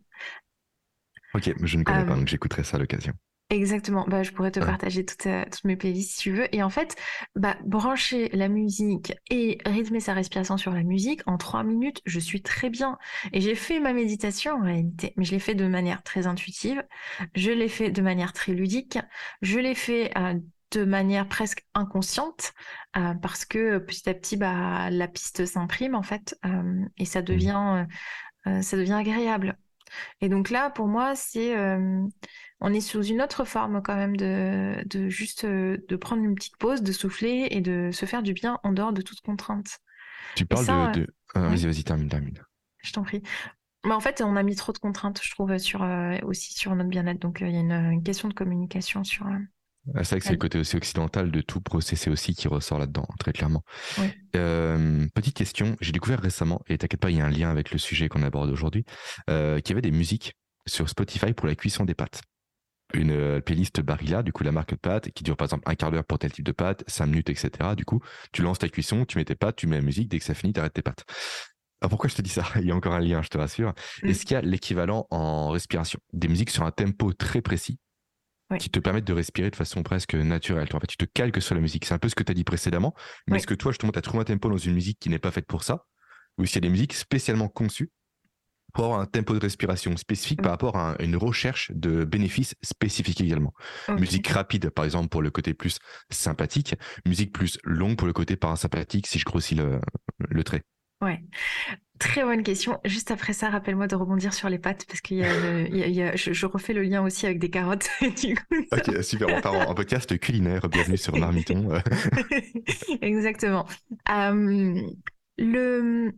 [1.35, 3.15] Ok, mais je ne connais pas, donc j'écouterai ça à l'occasion.
[3.51, 4.67] Exactement, bah, je pourrais te Ouais.
[4.67, 6.55] partager toutes, euh, toutes mes playlists si tu veux.
[6.55, 6.97] Et en fait,
[7.35, 12.21] bah, brancher la musique et rythmer sa respiration sur la musique, en trois minutes, je
[12.21, 12.99] suis très bien.
[13.33, 16.85] Et j'ai fait ma méditation en réalité, mais je l'ai fait de manière très intuitive,
[17.35, 18.99] je l'ai fait de manière très ludique,
[19.41, 20.35] je l'ai fait euh,
[20.73, 22.53] de manière presque inconsciente,
[22.99, 26.39] euh, parce que petit à petit, bah, la piste s'imprime en fait,
[26.99, 27.87] et ça devient,
[28.47, 29.57] euh, euh, ça devient agréable.
[30.21, 32.03] Et donc là, pour moi, c'est euh,
[32.61, 36.35] on est sous une autre forme quand même de, de juste euh, de prendre une
[36.35, 39.79] petite pause, de souffler et de se faire du bien en dehors de toute contrainte.
[40.35, 41.01] Tu parles ça, de.
[41.01, 41.41] de- Ah.
[41.49, 42.43] Vas-y, vas-y, termine, termine.
[42.83, 43.23] Je t'en prie.
[43.85, 46.75] Mais en fait, on a mis trop de contraintes, je trouve, sur euh, aussi sur
[46.75, 47.21] notre bien-être.
[47.21, 49.27] Donc, il y a une, une question de communication sur.
[49.95, 52.79] Ah, C'est vrai que c'est le côté aussi occidental de tout processer aussi qui ressort
[52.79, 53.65] là-dedans, très clairement.
[53.99, 54.11] Oui.
[54.37, 57.71] Euh, petite question, j'ai découvert récemment, et t'inquiète pas, il y a un lien avec
[57.71, 58.85] le sujet qu'on aborde aujourd'hui,
[59.31, 60.35] euh, qu'il y avait des musiques
[60.67, 62.21] sur Spotify pour la cuisson des pâtes.
[62.95, 65.75] Une euh, playlist Barilla, du coup la marque de pâtes, qui dure par exemple un
[65.75, 67.75] quart d'heure pour tel type de pâtes, cinq minutes, etc.
[67.77, 68.01] Du coup,
[68.33, 70.35] tu lances ta cuisson, tu mets tes pâtes, tu mets la musique, dès que ça
[70.35, 71.05] finit, t'arrêtes tes pâtes.
[71.81, 72.45] Alors pourquoi je te dis ça?
[72.57, 73.75] Il y a encore un lien, je te rassure.
[74.03, 74.09] Mm.
[74.09, 76.01] Est-ce qu'il y a l'équivalent en respiration?
[76.13, 77.79] Des musiques sur un tempo très précis?
[78.51, 78.59] Oui.
[78.59, 80.69] qui te permettent de respirer de façon presque naturelle.
[80.73, 81.85] En fait, tu te calques sur la musique.
[81.85, 82.95] C'est un peu ce que tu as dit précédemment.
[83.27, 83.39] Mais Oui.
[83.39, 85.31] est-ce que toi, justement, tu as trouvé un tempo dans une musique qui n'est pas
[85.31, 85.85] faite pour ça?
[86.39, 87.91] Ou s'il y a des musiques spécialement conçues
[88.73, 90.43] pour avoir un tempo de respiration spécifique Mm.
[90.43, 93.53] par rapport à un- une recherche de bénéfices spécifiques également?
[93.99, 96.75] Musique rapide, par exemple, pour le côté plus sympathique.
[97.07, 99.81] Musique plus longue pour le côté parasympathique, si je grossis le,
[100.21, 100.63] le trait.
[101.03, 101.23] Ouais.
[101.99, 102.79] Très bonne question.
[102.85, 105.77] Juste après ça, rappelle-moi de rebondir sur les pâtes parce qu'il y a, le- il
[105.77, 107.89] y a- il y a- je, je refais le lien aussi avec des carottes.
[108.01, 109.29] du coup, ça- Ok, super.
[109.37, 110.69] On part en, en podcast culinaire.
[110.69, 111.81] Bienvenue sur Marmiton.
[113.03, 113.67] Exactement.
[114.11, 114.81] Euh,
[115.39, 116.13] le...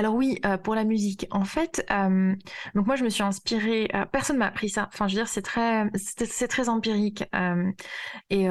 [0.00, 2.34] Alors oui, euh, pour la musique, en fait, euh,
[2.74, 5.28] donc moi je me suis inspirée, euh, personne m'a appris ça, enfin je veux dire
[5.28, 7.70] c'est très, empirique euh,
[8.30, 8.46] et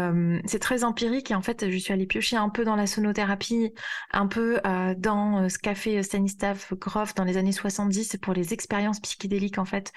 [0.45, 1.31] c'est très empirique.
[1.31, 3.73] Et en fait je suis allée piocher un peu dans la sonothérapie,
[4.11, 4.61] un peu
[4.97, 9.65] dans ce qu'a fait Stanislav Grof dans les années 70 pour les expériences psychédéliques en
[9.65, 9.91] fait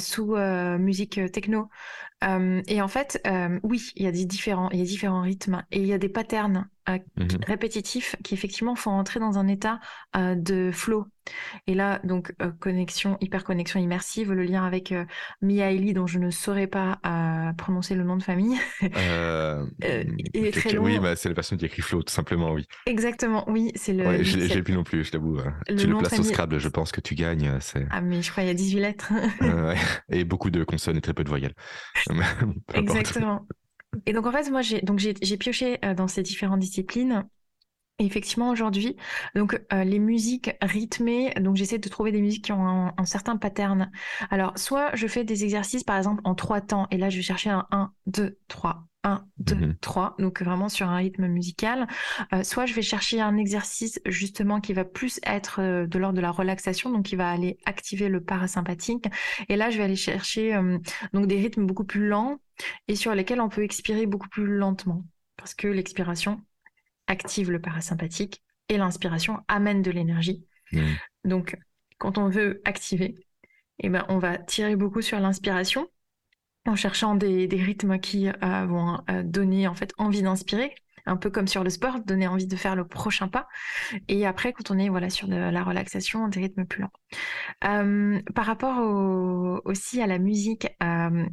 [0.00, 1.68] sous musique techno.
[2.24, 5.20] Euh, et en fait, euh, oui, il y a des différents, il y a différents
[5.20, 7.28] rythmes et il y a des patterns euh, mhm.
[7.46, 9.80] répétitifs qui effectivement font entrer dans un état
[10.14, 11.06] de flow.
[11.66, 15.04] Et là, donc euh, connexion, hyper connexion immersive, le lien avec euh,
[15.42, 18.56] Mia Eli, dont je ne saurais pas euh, prononcer le nom de famille.
[18.82, 20.04] Euh, Euh,
[20.52, 20.84] très long.
[20.84, 22.66] Oui, bah, c'est la personne qui écrit Flow, tout simplement, oui.
[22.86, 24.06] Exactement, oui, c'est le.
[24.06, 25.36] ouais, je l'ai plus non plus, je t'avoue.
[25.68, 27.58] le Tu le places au Scrabble, je pense que tu gagnes.
[27.90, 29.12] Ah mais je crois qu'il y a 18 lettres.
[29.40, 29.76] Ouais.
[30.10, 31.54] Et beaucoup de consonnes et très peu de voyelles.
[32.74, 33.46] Exactement.
[34.04, 37.24] Et donc en fait, moi j'ai donc j'ai j'ai pioché dans ces différentes disciplines.
[37.98, 38.96] Et effectivement, aujourd'hui,
[39.34, 43.04] donc euh, les musiques rythmées, donc j'essaie de trouver des musiques qui ont un, un
[43.06, 43.90] certain pattern.
[44.30, 47.22] Alors, soit je fais des exercices, par exemple, en trois temps, et là je vais
[47.22, 51.86] chercher un 1, 2, 3, 1, 2, 3, donc vraiment sur un rythme musical.
[52.34, 56.16] Euh, soit je vais chercher un exercice justement qui va plus être euh, de l'ordre
[56.16, 59.06] de la relaxation, donc qui va aller activer le parasympathique.
[59.48, 60.78] Et là, je vais aller chercher euh,
[61.14, 62.40] donc des rythmes beaucoup plus lents
[62.88, 65.04] et sur lesquels on peut expirer beaucoup plus lentement,
[65.36, 66.42] parce que l'expiration
[67.06, 70.44] active le parasympathique et l'inspiration amène de l'énergie.
[70.72, 70.80] Mmh.
[71.24, 71.56] Donc,
[71.98, 73.14] quand on veut activer,
[73.78, 75.88] eh ben, on va tirer beaucoup sur l'inspiration
[76.66, 80.74] en cherchant des, rythmes qui euh, vont euh, donner en fait envie d'inspirer,
[81.06, 83.48] un peu comme sur le sport, donner envie de faire le prochain pas.
[84.08, 86.92] Et après, quand on est voilà sur de la relaxation, des rythmes plus lents.
[87.64, 88.78] Euh, par rapport
[89.64, 90.68] aussi à la musique,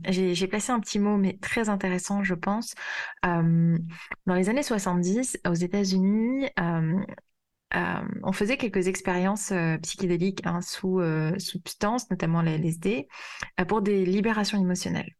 [0.07, 2.75] j'ai placé un petit mot, mais très intéressant, je pense.
[3.23, 3.79] dans
[4.27, 11.01] les années 70, aux États-Unis, on faisait quelques expériences psychédéliques hein, sous
[11.37, 13.07] substances, notamment la LSD,
[13.67, 15.13] pour des libérations émotionnelles.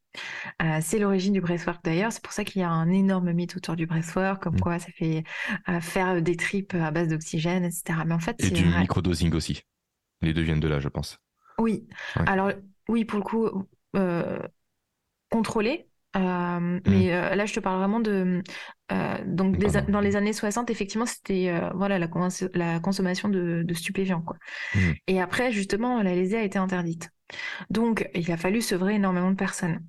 [0.62, 3.56] Euh, c'est l'origine du breathwork d'ailleurs, c'est pour ça qu'il y a un énorme mythe
[3.56, 4.62] autour du breathwork, comme mmh.
[4.62, 5.24] quoi ça fait
[5.70, 8.00] euh, faire des tripes à base d'oxygène, etc.
[8.06, 9.64] Mais en fait, et du microdosing aussi.
[10.22, 11.20] Les deux viennent de là, je pense.
[11.60, 11.88] Oui.
[12.16, 12.52] Alors
[12.88, 14.40] oui, pour le coup, euh,
[15.30, 15.88] contrôlé.
[16.16, 16.80] Mmh.
[16.86, 18.44] Mais là, je te parle vraiment de.
[19.26, 19.58] donc,
[19.90, 22.08] dans les années 60, effectivement, c'était voilà, la,
[22.54, 24.22] la, consommation de, stupéfiants.
[24.22, 24.38] Quoi.
[24.76, 24.80] Mmh.
[25.08, 27.10] Et après, justement, la lésée a été interdite.
[27.72, 29.80] Donc, il a fallu sevrer énormément de personnes.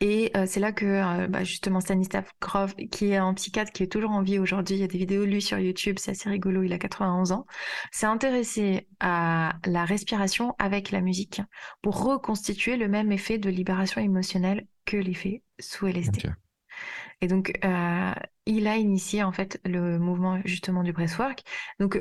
[0.00, 3.82] Et euh, c'est là que euh, bah, justement Stanislav Grof, qui est un psychiatre qui
[3.82, 6.12] est toujours en vie aujourd'hui, il y a des vidéos de lui sur YouTube, c'est
[6.12, 7.46] assez rigolo, il a 91 ans,
[7.90, 11.42] s'est intéressé à la respiration avec la musique
[11.82, 16.30] pour reconstituer le même effet de libération émotionnelle que l'effet sous LSD.
[17.20, 18.12] Et donc, euh,
[18.46, 21.42] il a initié en fait le mouvement justement du breathwork.
[21.80, 22.00] Donc,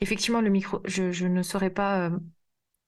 [0.00, 2.12] effectivement, le micro, je, je ne saurais pas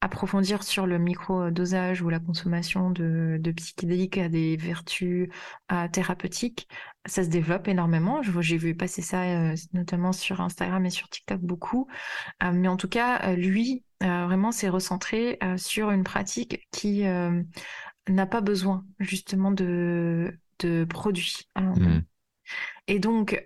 [0.07, 5.29] approfondir sur le micro-dosage ou la consommation de, de psychédéliques a des vertus
[5.73, 6.69] euh, thérapeutiques,
[7.07, 8.23] ça se développe énormément.
[8.23, 11.89] J'ai vu passer ça euh, notamment sur Instagram et sur TikTok beaucoup.
[12.43, 18.41] Euh, mais en tout cas, lui, vraiment, s'est recentré sur une pratique qui n'a pas
[18.41, 21.49] besoin justement de, de produits.
[21.57, 22.01] Mmh.
[22.87, 23.45] Et donc,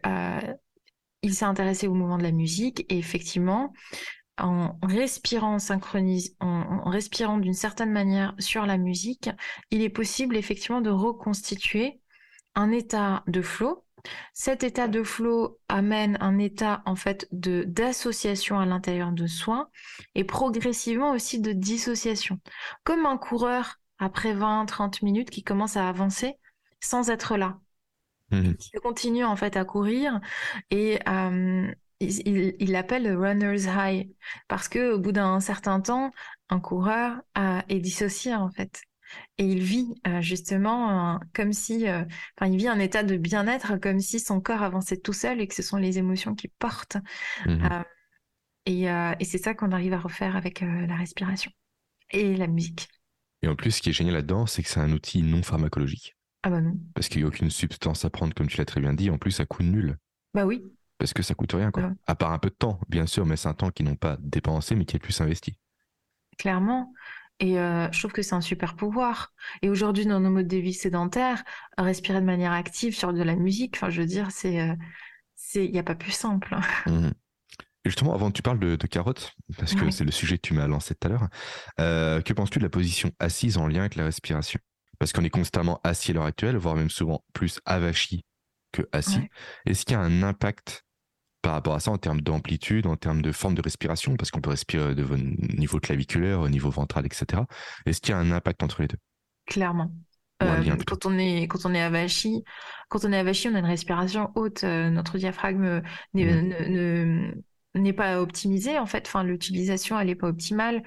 [1.23, 3.73] il s'est intéressé au mouvement de la musique et effectivement,
[4.45, 9.31] en respirant synchronise, en, respirant d'une certaine manière sur la musique,
[9.71, 12.01] il est possible effectivement de reconstituer
[12.55, 13.85] un état de flow.
[14.33, 19.71] Cet état de flow amène un état en fait de d'association à l'intérieur de soi
[20.15, 22.41] et progressivement aussi de dissociation.
[22.83, 26.35] Comme un coureur après 20-30 minutes qui commence à avancer
[26.81, 27.59] sans être là.
[28.31, 28.55] Mmh.
[28.55, 30.21] Qui continue en fait à courir
[30.71, 31.71] et, euh,
[32.01, 34.11] il l'appelle runner's high
[34.49, 36.11] parce que au bout d'un certain temps,
[36.49, 37.21] un coureur
[37.69, 38.83] est dissocié en fait.
[39.39, 42.05] Et il vit euh, justement comme si, euh,
[42.37, 45.47] enfin, il vit un état de bien-être comme si son corps avançait tout seul et
[45.47, 46.99] que ce sont les émotions qui portent.
[47.47, 47.69] Mmh
[48.67, 51.51] euh, et, c'est ça qu'on arrive à refaire avec la respiration
[52.11, 52.89] et la musique.
[53.43, 56.15] Et en plus, ce qui est génial là-dedans, c'est que c'est un outil non pharmacologique.
[56.43, 56.79] Ah bah non.
[56.95, 59.11] Parce qu'il n'y a aucune substance à prendre, comme tu l'as très bien dit.
[59.11, 59.97] En plus, ça coûte nul.
[60.35, 60.63] Bah oui
[61.01, 61.93] parce que ça coûte rien, quoi.
[62.07, 64.19] À part un peu de temps, bien sûr, mais c'est un temps qu'ils n'ont pas
[64.21, 65.57] dépensé, mais qui est plus investi.
[66.39, 66.93] Clairement.
[67.41, 69.33] Et euh, je trouve que c'est un super pouvoir.
[69.63, 71.43] Et aujourd'hui, dans nos modes de vie sédentaires,
[71.79, 74.75] respirer de manière active sur de la musique, enfin, je veux dire, c'est, euh,
[75.37, 76.55] c'est, il n'y a pas plus simple.
[76.85, 77.09] Mmh.
[77.87, 80.53] Et justement, avant que tu parles de, carottes, parce que c'est le sujet que tu
[80.53, 81.29] m'as lancé tout à l'heure,
[81.81, 84.61] euh, que penses-tu de la position assise en lien avec la respiration?
[84.99, 88.27] Parce qu'on est constamment assis à l'heure actuelle, voire même souvent plus avachi
[88.73, 89.29] que assis.
[89.67, 90.85] Est-ce qu'il y a un impact
[91.43, 94.41] par rapport à ça en termes d'amplitude, en termes de forme de respiration, parce qu'on
[94.41, 95.05] peut respirer de
[95.57, 97.43] niveau claviculaire, au niveau ventral, etc.
[97.87, 98.99] Est-ce qu'il y a un impact entre les deux?
[99.47, 99.91] Clairement.
[100.43, 102.45] Euh, quand on est quand on est avachi,
[102.89, 104.65] quand on est avachi, on a une respiration haute.
[104.65, 105.83] Euh, notre diaphragme
[106.15, 107.33] mmh.
[107.75, 109.07] n'est pas optimisé en fait.
[109.07, 110.83] Enfin, l'utilisation elle est pas optimale.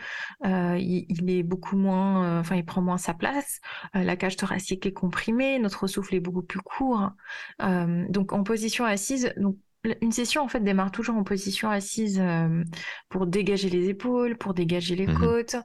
[0.46, 3.60] Euh, il, est beaucoup moins, enfin, il prend moins sa place.
[3.94, 5.60] la cage thoracique est comprimée.
[5.60, 7.12] Notre souffle est beaucoup plus court.
[7.60, 9.58] donc en position assise, donc
[10.02, 12.64] une session en fait démarre toujours en position assise euh,
[13.10, 15.56] pour dégager les épaules, pour dégager les mmh côtes.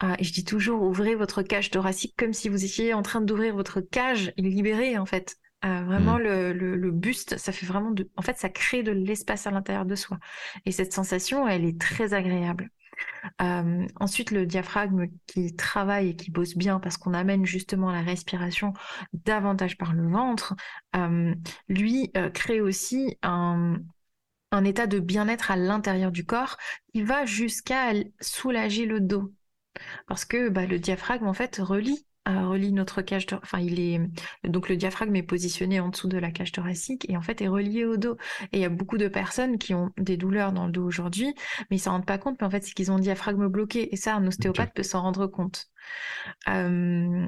[0.00, 3.20] Ah, et je dis toujours ouvrez votre cage thoracique comme si vous étiez en train
[3.20, 5.36] d'ouvrir votre cage et libérer en fait.
[5.62, 6.22] Euh, vraiment mmh.
[6.22, 9.50] le, le, le, buste, ça fait vraiment de, en fait ça crée de l'espace à
[9.50, 10.18] l'intérieur de soi.
[10.64, 12.70] Et cette sensation, elle est très agréable.
[13.42, 18.02] Euh, ensuite, le diaphragme qui travaille et qui bosse bien parce qu'on amène justement la
[18.02, 18.72] respiration
[19.12, 20.54] davantage par le ventre,
[20.96, 21.34] euh,
[21.68, 23.78] lui euh, crée aussi un,
[24.64, 26.56] état de bien-être à l'intérieur du corps
[26.92, 29.32] qui va jusqu'à soulager le dos.
[30.06, 34.00] Parce que bah, le diaphragme, en fait, relie relie notre cage, enfin il est
[34.44, 37.48] donc le diaphragme est positionné en dessous de la cage thoracique et en fait est
[37.48, 38.16] relié au dos.
[38.52, 41.34] Et il y a beaucoup de personnes qui ont des douleurs dans le dos aujourd'hui,
[41.70, 42.36] mais ils s'en rendent pas compte.
[42.40, 45.02] Mais en fait, c'est qu'ils ont le diaphragme bloqué et ça, un ostéopathe peut s'en
[45.02, 45.68] rendre compte.
[46.48, 47.26] Euh,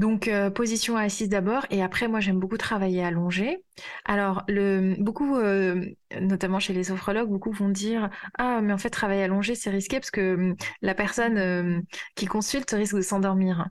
[0.00, 3.62] donc euh, position assise d'abord et après moi j'aime beaucoup travailler allongé.
[4.06, 5.84] Alors le beaucoup euh,
[6.18, 9.98] notamment chez les sophrologues beaucoup vont dire ah mais en fait travailler allongé c'est risqué
[10.00, 11.80] parce que hum, la personne euh,
[12.14, 13.68] qui consulte risque de s'endormir.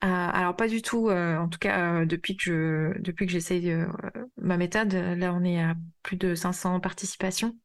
[0.00, 3.74] Alors pas du tout en tout cas depuis que je depuis que j'essaye
[4.36, 7.56] ma méthode là on est à plus de 500 participations.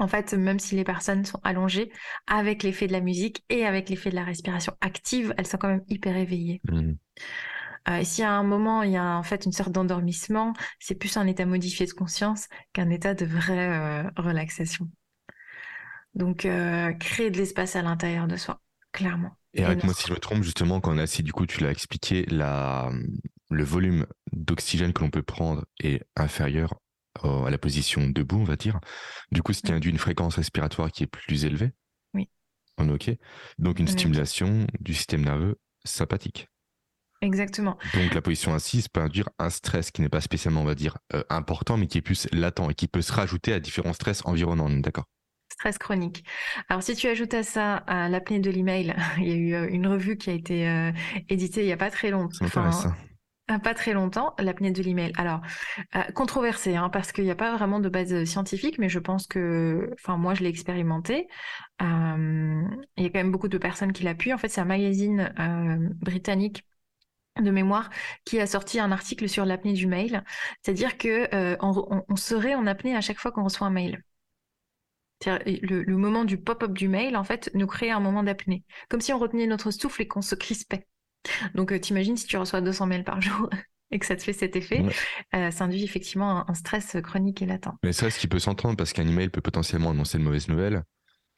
[0.00, 1.90] En fait, même si les personnes sont allongées,
[2.28, 5.68] avec l'effet de la musique et avec l'effet de la respiration active, elles sont quand
[5.68, 6.60] même hyper éveillées.
[6.70, 6.92] Mmh.
[7.88, 10.94] Euh, et si à un moment il y a en fait une sorte d'endormissement, c'est
[10.94, 14.90] plus un état modifié de conscience qu'un état de vraie euh, relaxation.
[16.14, 18.60] Donc euh, créer de l'espace à l'intérieur de soi,
[18.92, 19.37] clairement.
[19.54, 21.62] Et avec moi si je me trompe, justement, quand on est assis, du coup, tu
[21.62, 22.90] l'as expliqué, la,
[23.50, 26.74] le volume d'oxygène que l'on peut prendre est inférieur
[27.24, 28.78] à la position debout, on va dire.
[29.32, 31.72] Du coup, c'est induit une fréquence respiratoire qui est plus élevée.
[32.14, 32.28] Oui.
[32.76, 33.10] En OK.
[33.58, 36.48] Donc, une stimulation du système nerveux sympathique.
[37.20, 37.76] Exactement.
[37.94, 40.98] Donc, la position assise peut induire un stress qui n'est pas spécialement, on va dire,
[41.14, 44.24] euh, important, mais qui est plus latent et qui peut se rajouter à différents stress
[44.24, 44.70] environnants.
[44.70, 45.06] D'accord?
[45.58, 46.24] Stress chronique.
[46.68, 49.68] Alors si tu ajoutes à ça à l'apnée de l'email, il y a eu euh,
[49.68, 50.92] une revue qui a été euh,
[51.28, 52.44] éditée il n'y a pas très longtemps.
[52.44, 52.70] Enfin,
[53.62, 55.10] pas très longtemps, l'apnée de l'email.
[55.16, 55.40] Alors,
[55.96, 59.26] euh, controversé, hein, parce qu'il n'y a pas vraiment de base scientifique, mais je pense
[59.26, 61.28] que, enfin, moi, je l'ai expérimenté.
[61.80, 62.62] Euh,
[62.98, 64.34] il y a quand même beaucoup de personnes qui l'appuient.
[64.34, 65.32] En fait, c'est un magazine
[65.98, 66.62] britannique
[67.40, 67.88] de mémoire
[68.26, 70.24] qui a sorti un article sur l'apnée du mail.
[70.60, 74.04] C'est-à-dire que on, serait en apnée à chaque fois qu'on reçoit un mail.
[75.26, 78.64] Le, le moment du pop-up du mail, en fait, nous crée un moment d'apnée.
[78.88, 80.86] Comme si on retenait notre souffle et qu'on se crispait.
[81.54, 83.50] Donc, euh, t'imagines si tu reçois 200 mails par jour
[83.90, 84.84] et que ça te fait cet effet,
[85.34, 87.74] euh, ça induit effectivement un, stress chronique et latent.
[87.82, 90.84] Mais ça, ce qui peut s'entendre parce qu'un email peut potentiellement annoncer de mauvaises nouvelles.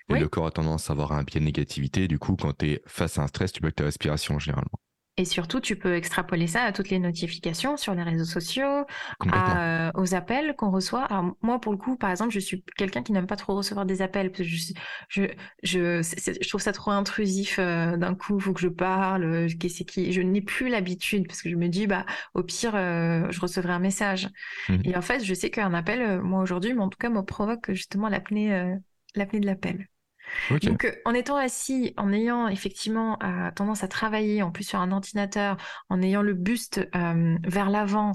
[0.09, 2.09] Et le corps a tendance à avoir un pied de négativité.
[2.09, 4.81] Du coup, quand tu es face à un stress, tu bloques ta respiration généralement.
[5.21, 8.87] Et surtout, tu peux extrapoler ça à toutes les notifications sur les réseaux sociaux,
[9.27, 11.05] euh, aux appels qu'on reçoit.
[11.05, 13.85] Alors, moi, pour le coup, par exemple, je suis quelqu'un qui n'aime pas trop recevoir
[13.85, 14.33] des appels.
[14.33, 14.73] Parce que je,
[15.11, 15.23] je,
[15.63, 16.03] je,
[16.41, 19.25] je, trouve ça trop intrusif euh, d'un coup, il faut que je parle.
[19.25, 20.11] Euh, qui...
[20.11, 23.79] Je n'ai plus l'habitude parce que je me dis, bah, au pire, je recevrai un
[23.79, 24.27] message.
[24.71, 24.77] Mmh.
[24.85, 27.73] Et en fait, je sais qu'un appel, moi aujourd'hui, mais en tout cas, me provoque
[27.73, 28.79] justement l'apnée
[29.15, 29.87] l'apnée de l'appel.
[30.63, 34.81] Donc, euh, en étant assis, en ayant effectivement euh, tendance à travailler, en plus sur
[34.81, 35.57] un ordinateur,
[35.89, 38.13] en ayant le buste euh, vers l'avant,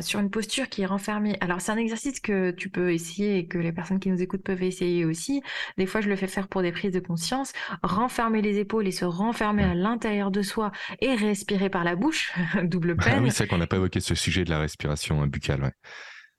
[0.00, 1.36] sur une posture qui est renfermée.
[1.40, 4.42] Alors, c'est un exercice que tu peux essayer et que les personnes qui nous écoutent
[4.42, 5.42] peuvent essayer aussi.
[5.78, 7.52] Des fois, je le fais faire pour des prises de conscience.
[7.84, 12.32] Renfermer les épaules et se renfermer à l'intérieur de soi et respirer par la bouche,
[12.64, 13.14] double peine.
[13.18, 15.62] Ah oui, c'est vrai qu'on n'a pas évoqué ce sujet de la respiration buccale.
[15.62, 15.72] Ouais.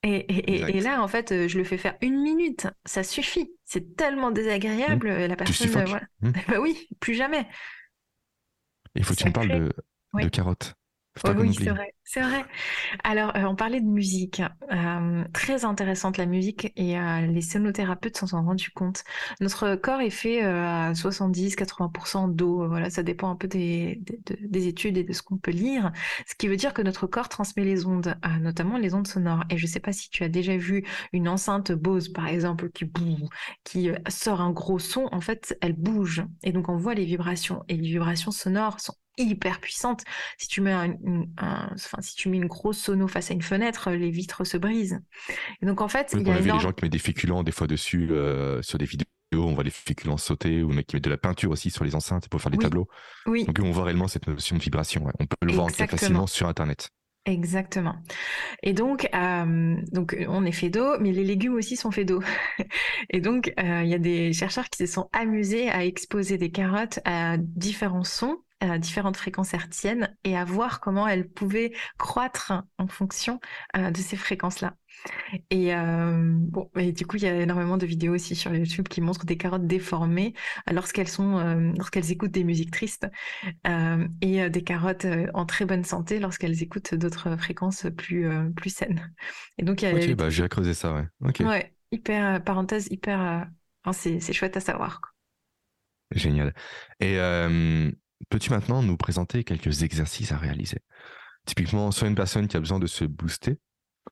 [0.04, 3.52] Et, là, en fait, euh, je le fais faire une minute, ça suffit.
[3.66, 5.26] C'est tellement désagréable, mmh.
[5.26, 5.76] la personne.
[5.76, 6.32] Euh, mmh.
[6.48, 7.48] bah oui, plus jamais.
[8.96, 9.74] Il faut que tu me parles de,
[10.22, 10.76] de carottes.
[11.26, 11.94] Oui, c'est vrai.
[12.10, 12.46] C'est vrai.
[13.04, 14.42] Alors, euh, on parlait de musique.
[14.72, 19.04] Euh, très intéressante la musique et euh, les sonothérapeutes s'en sont rendus compte.
[19.42, 22.66] Notre corps est fait à 70-80% d'eau.
[22.68, 24.02] Voilà, ça dépend un peu des,
[24.40, 25.92] des, études et de ce qu'on peut lire.
[26.28, 29.44] Ce qui veut dire que notre corps transmet les ondes, notamment les ondes sonores.
[29.50, 32.70] Et je ne sais pas si tu as déjà vu une enceinte Bose, par exemple,
[32.72, 32.90] qui,
[33.66, 35.10] qui sort un gros son.
[35.12, 36.24] En fait, elle bouge.
[36.44, 37.66] Et donc, on voit les vibrations.
[37.68, 40.04] Et les vibrations sonores sont hyper puissantes.
[40.38, 40.96] Si tu mets un,
[41.38, 45.02] un, si tu mets une grosse sono face à une fenêtre, les vitres se brisent.
[45.62, 47.68] Et donc en fait, il y a, des gens qui mettent des féculents des fois
[47.68, 49.06] dessus euh, sur des vidéos.
[49.34, 52.30] On voit les féculents sauter ou qui mettent de la peinture aussi sur les enceintes
[52.30, 52.88] pour faire des tableaux.
[53.26, 53.44] Oui.
[53.44, 55.06] Donc on voit réellement cette notion de vibration.
[55.20, 56.90] On peut le voir facilement sur Internet.
[57.28, 57.96] Exactement.
[58.64, 62.24] Et donc, euh, donc, on est fait d'eau, mais les légumes aussi sont faits d'eau.
[63.10, 66.52] et donc, euh, il y a des chercheurs qui se sont amusés à exposer des
[66.52, 68.38] carottes à différents sons
[68.80, 73.40] différentes fréquences hertziennes et à voir comment elles pouvaient croître en fonction
[73.76, 74.76] euh, de ces fréquences-là.
[75.52, 78.88] Et euh, bon, et du coup, il y a énormément de vidéos aussi sur YouTube
[78.88, 80.34] qui montrent des carottes déformées
[80.72, 83.08] lorsqu'elles sont, euh, lorsqu'elles écoutent des musiques tristes,
[84.22, 89.14] et des carottes en très bonne santé lorsqu'elles écoutent d'autres fréquences plus plus saines.
[89.58, 89.96] Et donc, il y a.
[89.96, 91.06] Ok, bah j'ai creusé ça, ouais.
[91.24, 91.42] Ok.
[91.42, 93.48] Ouais, hyper parenthèse, hyper.
[93.92, 95.00] c'est c'est chouette à savoir.
[96.12, 96.54] Génial.
[97.00, 97.18] Et
[98.30, 100.80] Peux-tu maintenant nous présenter quelques exercices à réaliser?
[101.46, 103.58] Typiquement, soit une personne qui a besoin de se booster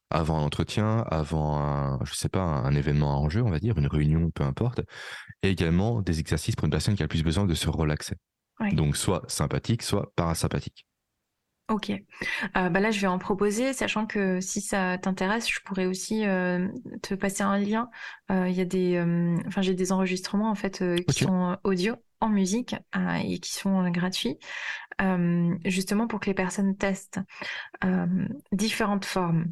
[0.10, 3.78] avant un entretien, avant un, je sais pas, un événement en jeu, on va dire,
[3.78, 4.82] une réunion, peu importe,
[5.42, 8.16] et également des exercices pour une personne qui a plus besoin de se relaxer.
[8.72, 10.88] Donc soit sympathique, soit parasympathique.
[11.68, 11.90] Ok.
[11.90, 16.26] Euh, bah là, je vais en proposer, sachant que si ça t'intéresse, je pourrais aussi
[16.26, 16.68] euh,
[17.02, 17.90] te passer un lien.
[18.32, 19.04] Euh, il y a des,
[19.48, 21.96] enfin, j'ai des enregistrements en fait qui sont audio
[22.26, 22.76] en musique
[23.24, 24.38] et qui sont gratuits,
[25.66, 27.20] justement pour que les personnes testent
[28.52, 29.46] différentes formes.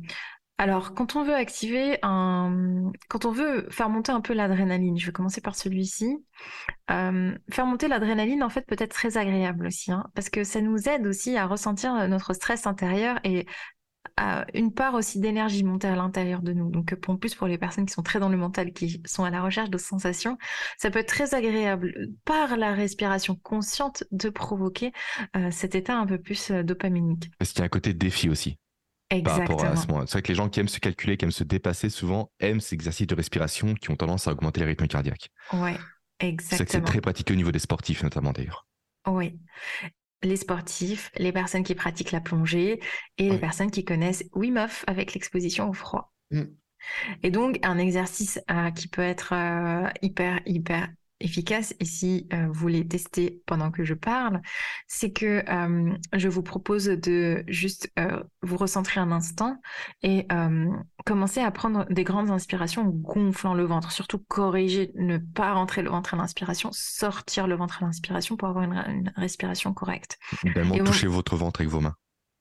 [0.60, 5.08] Alors, quand on veut activer un, quand on veut faire monter un peu l'adrénaline, je
[5.08, 6.24] vais commencer par celui-ci.
[6.92, 10.62] Euh, faire monter l'adrénaline, en fait, peut être très agréable aussi, hein, parce que ça
[10.62, 13.48] nous aide aussi à ressentir notre stress intérieur et
[14.18, 16.70] à une part aussi d'énergie monter à l'intérieur de nous.
[16.70, 19.30] Donc, en plus, pour les personnes qui sont très dans le mental, qui sont à
[19.30, 20.38] la recherche de sensations,
[20.78, 24.92] ça peut être très agréable par la respiration consciente de provoquer
[25.36, 27.32] euh, cet état un peu plus euh, dopaminique.
[27.40, 28.58] Parce qu'il y a un côté défi aussi.
[29.10, 30.06] Exactement.
[30.06, 32.62] C'est vrai que les gens qui aiment se calculer, qui aiment se dépasser, souvent aiment
[32.62, 35.30] ces exercices de respiration qui ont tendance à augmenter les rythmes cardiaques.
[35.52, 35.78] Ouais,
[36.20, 36.70] exactement.
[36.70, 38.66] C'est très pratique au niveau des sportifs, notamment d'ailleurs.
[39.08, 39.38] Oui.
[40.24, 42.80] Les sportifs, les personnes qui pratiquent la plongée
[43.18, 46.14] et les personnes qui connaissent Wim Hof avec l'exposition au froid.
[46.32, 46.44] Mm.
[47.24, 50.90] Et donc, un exercice euh, qui peut être euh, hyper, hyper
[51.20, 54.42] efficace et si euh, vous voulez tester pendant que je parle,
[54.88, 59.62] c'est que euh, je vous propose de juste euh, vous recentrer un instant
[60.02, 60.28] et
[61.06, 65.90] commencer à prendre des grandes inspirations gonflant le ventre, surtout corriger, ne pas rentrer le
[65.90, 70.18] ventre à l'inspiration, sortir le ventre à l'inspiration pour avoir une, respiration correcte.
[70.44, 71.96] Également, toucher votre ventre avec vos mains.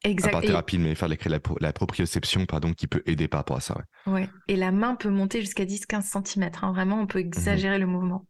[0.04, 0.28] Exact.
[0.28, 1.16] À part thérapie, mais faire la,
[1.60, 3.78] la, proprioception, pardon, qui peut aider par rapport à ça.
[4.06, 4.28] Ouais.
[4.48, 6.50] Et la main peut monter jusqu'à 10-15 cm.
[6.60, 6.72] Hein.
[6.72, 7.26] Vraiment, on peut mhm.
[7.26, 8.26] exagérer le mouvement.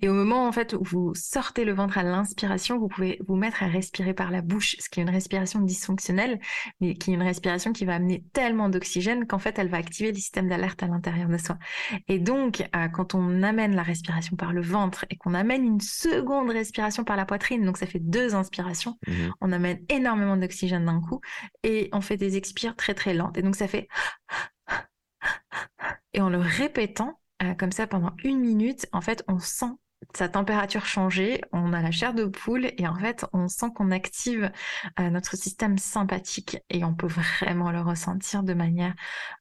[0.00, 3.34] Et au moment, en fait, où vous sortez le ventre à l'inspiration, vous pouvez vous
[3.34, 6.38] mettre à respirer par la bouche, ce qui est une respiration dysfonctionnelle,
[6.80, 10.10] mais qui est une respiration qui va amener tellement d'oxygène qu'en fait, elle va activer
[10.10, 11.58] le système d'alerte à l'intérieur de soi.
[12.06, 15.80] Et donc, euh, quand on amène la respiration par le ventre et qu'on amène une
[15.80, 19.32] seconde respiration par la poitrine, donc ça fait deux inspirations, mhm.
[19.40, 21.00] on amène énormément d'oxygène d'un
[21.62, 23.36] et on fait des expires très très lentes.
[23.38, 23.88] Et donc ça fait
[26.12, 29.70] et en le répétant euh, comme ça pendant une minute, en fait, on sent
[30.14, 33.90] sa température changer, on a la chair de poule et en fait, on sent qu'on
[33.90, 34.50] active
[34.98, 38.94] euh, notre système sympathique et on peut vraiment le ressentir de manière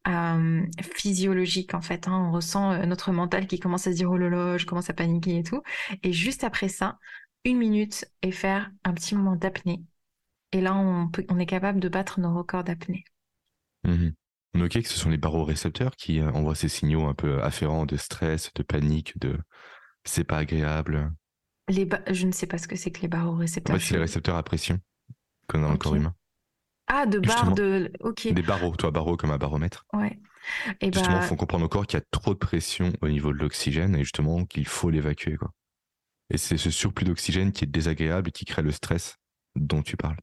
[0.08, 0.64] euh,
[0.96, 2.08] physiologique en fait.
[2.08, 2.28] Hein.
[2.30, 5.40] On ressent notre mental qui commence à dire oh là là, je commence à paniquer
[5.40, 5.62] et tout.
[6.04, 6.98] Et juste après ça,
[7.44, 9.84] une minute et faire un petit moment d'apnée
[10.52, 13.04] et là, on, on est capable de battre nos records d'apnée.
[13.84, 14.10] Mmh
[14.60, 17.96] on que ce sont les barorécepteurs qui euh, envoient ces signaux un peu afférents de
[17.96, 19.38] stress, de panique, de
[20.04, 21.12] c'est pas agréable.
[21.68, 23.76] Les Je ne sais pas ce que c'est que les barorécepteurs.
[23.76, 24.80] En fait, c'est les récepteurs à pression
[25.48, 26.16] qu'on a dans le corps humain.
[26.88, 27.92] Ah, de barres de.
[28.00, 28.32] Ok.
[28.32, 29.86] Des barreaux, toi, barreaux comme un baromètre.
[29.94, 30.18] Ouais.
[30.80, 33.10] Et justement, il bah faut comprendre au corps qu'il y a trop de pression au
[33.10, 35.36] niveau de l'oxygène et justement qu'il faut l'évacuer.
[35.36, 35.52] Quoi.
[36.30, 39.18] Et c'est ce surplus d'oxygène qui est désagréable et qui crée le stress
[39.56, 40.18] dont tu parles.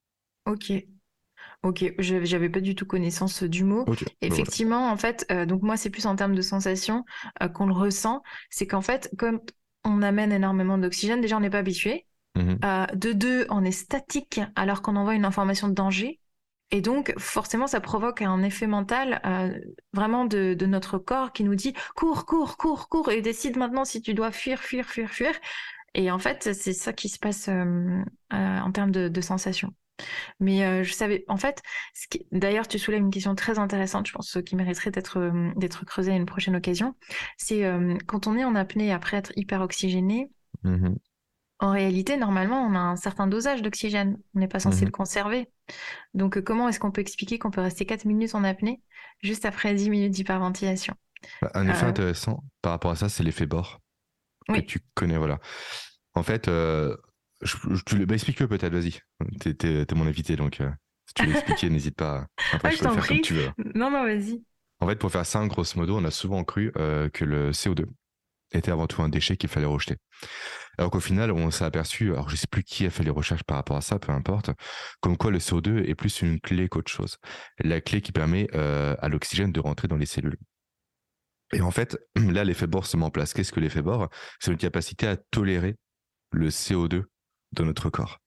[0.46, 0.72] Ok.
[1.64, 3.84] Ok, j'avais pas du tout connaissance du mot.
[3.86, 7.04] Bah Effectivement, en fait, euh, donc moi, c'est plus en termes de sensation
[7.42, 8.22] euh, qu'on le ressent.
[8.50, 9.40] C'est qu'en fait, comme
[9.82, 12.06] on amène énormément d'oxygène, déjà, on n'est pas habitué.
[12.36, 16.20] Mmh euh, de deux, on est statique alors qu'on envoie une information de danger.
[16.70, 19.22] Et donc, forcément, ça provoque un effet mental
[19.92, 23.84] vraiment de, de, notre corps qui nous dit cours, cours, cours, cours, et décide maintenant
[23.84, 25.32] si tu dois fuir, fuir, fuir, fuir.
[25.94, 29.72] Et en fait, c'est ça qui se passe en termes de, de sensations.
[30.40, 31.62] Mais euh, je savais, en fait,
[32.32, 36.12] d'ailleurs, tu soulèves une question très intéressante, je pense, qui mériterait d'être euh, d'être creusée
[36.12, 36.94] à une prochaine occasion.
[37.36, 40.30] C'est euh, quand on est en apnée après être hyper oxygéné,
[40.62, 40.94] mmh
[41.60, 44.18] en réalité, normalement, on a un certain dosage d'oxygène.
[44.34, 45.50] On n'est pas censé mmh le conserver.
[46.12, 48.82] Donc, comment est-ce qu'on peut expliquer qu'on peut rester 4 minutes en apnée
[49.22, 50.94] juste après 10 minutes d'hyperventilation?
[51.40, 53.80] Bah, Un effet intéressant par rapport à ça, c'est l'effet bord.
[54.48, 55.38] Que tu connais, voilà.
[56.14, 56.50] En fait,
[57.44, 59.00] je, je, bah, explique-le peut-être, vas-y.
[59.40, 60.70] T'es, es, mon invité, donc euh,
[61.06, 62.26] si tu veux expliquer, n'hésite pas.
[62.52, 63.50] Après, je, je faire comme tu veux.
[63.74, 64.42] Non, non, vas-y.
[64.80, 67.86] En fait, pour faire simple, grosso modo, on a souvent cru euh, que le CO2
[68.52, 69.96] était avant tout un déchet qu'il fallait rejeter.
[70.78, 73.44] Alors qu'au final, on s'est aperçu, alors je sais plus qui a fait les recherches
[73.44, 74.50] par rapport à ça, peu importe,
[75.00, 77.18] comme quoi le CO2 est plus une clé qu'autre chose.
[77.58, 80.36] La clé qui permet euh, à l'oxygène de rentrer dans les cellules.
[81.52, 83.32] Et en fait, là, l'effet bord se met en place.
[83.32, 84.08] Qu'est-ce que l'effet bord
[84.40, 85.76] C'est une capacité à tolérer
[86.32, 87.04] le CO2
[87.54, 88.18] de notre corps.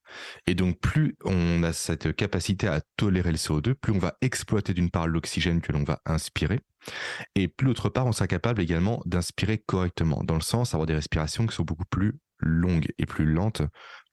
[0.46, 4.74] Et donc, plus on a cette capacité à tolérer le CO2, plus on va exploiter
[4.74, 6.60] d'une part l'oxygène que l'on va inspirer,
[7.36, 10.96] et plus d'autre part, on sera capable également d'inspirer correctement, dans le sens d'avoir des
[10.96, 13.62] respirations qui sont beaucoup plus longues et plus lentes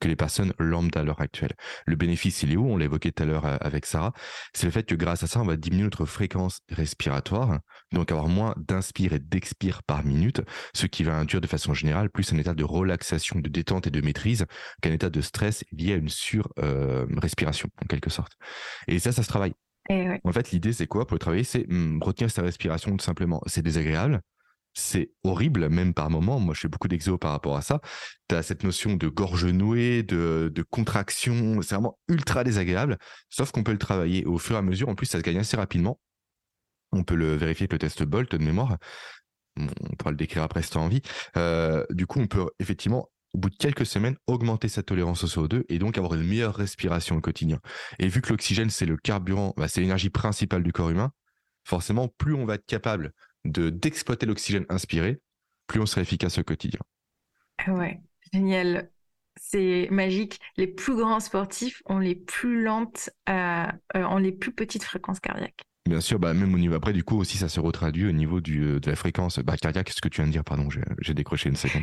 [0.01, 1.55] que les personnes lambda à l'heure actuelle.
[1.87, 2.67] Le bénéfice, il est où?
[2.67, 4.13] On l'évoquait tout à l'heure euh, avec Sarah.
[4.53, 7.61] C'est le fait que grâce à ça, on va diminuer notre fréquence respiratoire,
[7.93, 10.43] donc avoir moins d'inspire et d'expire par minute,
[10.75, 13.91] ce qui va induire de façon générale plus un état de relaxation, de détente et
[13.91, 14.47] de maîtrise
[14.83, 18.33] qu'un état de stress lié à une sur-respiration, euh, en quelque sorte.
[18.89, 19.55] Et ça, ça se travaille.
[19.91, 21.07] En fait, l'idée, c'est quoi?
[21.07, 23.43] Pour le travailler C'est hmm, retenir sa respiration tout simplement.
[23.47, 24.21] C'est désagréable,
[24.75, 26.41] c'est horrible, même par moments.
[26.41, 27.81] Moi, je fais beaucoup d'exo par rapport à ça.
[28.29, 31.63] Tu as cette notion de gorge nouée, de, contraction.
[31.63, 32.99] C'est vraiment ultra désagréable.
[33.31, 34.89] Sauf qu'on peut le travailler au fur et à mesure.
[34.89, 36.01] En plus, ça se gagne assez rapidement.
[36.93, 38.79] On peut le vérifier avec le test Bolt de mémoire.
[39.57, 39.67] On
[39.97, 41.03] pourra le décrire après si tu as envie.
[41.37, 45.29] Euh, du coup, on peut effectivement, au bout de quelques semaines, augmenter sa tolérance au
[45.29, 47.61] CO2 et donc avoir une meilleure respiration au quotidien.
[48.01, 51.13] Et vu que l'oxygène, c'est le carburant, bah, c'est l'énergie principale du corps humain,
[51.65, 53.13] forcément, plus on va être capable
[53.45, 55.21] de d'exploiter l'oxygène inspiré,
[55.67, 56.81] plus on sera efficace au quotidien.
[57.69, 58.01] Ouais,
[58.33, 58.91] génial.
[59.37, 60.39] C'est magique.
[60.57, 63.67] Les plus grands sportifs ont les plus lentes, euh,
[63.97, 65.65] euh, ont les plus petites fréquences cardiaques.
[65.87, 68.41] Bien sûr, bah, même au niveau après, du coup aussi, ça se retraduit au niveau
[68.41, 69.91] du, euh, de la fréquence bah, cardiaque.
[69.91, 70.69] ce que tu viens de dire Pardon,
[71.01, 71.83] j'ai décroché une seconde.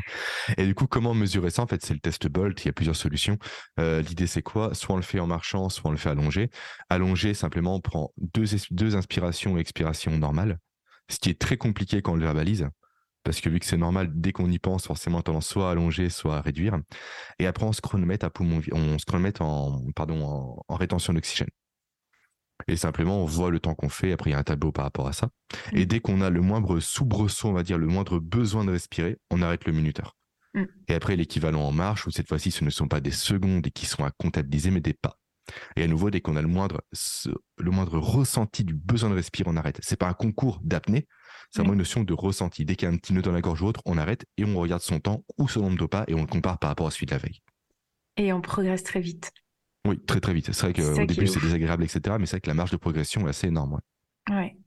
[0.58, 2.64] Et du coup, comment mesurer ça En fait, c'est le test Bolt.
[2.64, 3.38] Il y a plusieurs solutions.
[3.78, 4.74] L'idée, c'est quoi?
[4.74, 6.50] Soit on le fait en marchant, soit on le fait allongé.
[6.90, 10.58] Allongé, simplement, on prend deux, deux inspirations et expirations normales
[11.12, 12.70] ce qui est très compliqué quand on le verbalise,
[13.24, 16.10] parce que vu que c'est normal, dès qu'on y pense, forcément, tendance soit à allonger,
[16.10, 16.80] soit à réduire.
[17.40, 21.50] Et après, on se chronomètre à poumon, on se chronomètre en, pardon, en, rétention d'oxygène.
[22.68, 24.12] Et simplement, on voit le temps qu'on fait.
[24.12, 25.30] Après, il y a un tableau par rapport à ça.
[25.72, 25.78] Mm.
[25.78, 29.18] Et dès qu'on a le moindre soubresaut, on va dire, le moindre besoin de respirer,
[29.30, 30.16] on arrête le minuteur.
[30.54, 30.64] Mm.
[30.88, 33.72] Et après, l'équivalent en marche, où cette fois-ci, ce ne sont pas des secondes et
[33.72, 35.18] qui sont à comptabiliser, mais des pas.
[35.76, 36.82] Et à nouveau, dès qu'on a le moindre,
[37.58, 39.80] le moindre ressenti du besoin de respirer, on arrête.
[39.82, 41.08] C'est pas un concours d'apnée,
[41.50, 42.66] c'est vraiment une notion de ressenti.
[42.66, 44.46] Dès qu'il y a un petit nœud dans la gorge ou autre, on arrête et
[44.46, 46.88] on regarde son temps ou son nombre de pas et on le compare par rapport
[46.88, 47.42] à celui de la veille.
[48.18, 49.32] Et on progresse très vite.
[49.88, 50.52] Oui, très très vite.
[50.52, 52.16] C'est vrai qu'au début c'est désagréable, etc.
[52.20, 53.80] Mais c'est vrai que la marge de progression est assez énorme.
[54.30, 54.36] Ouais.
[54.36, 54.58] ouais.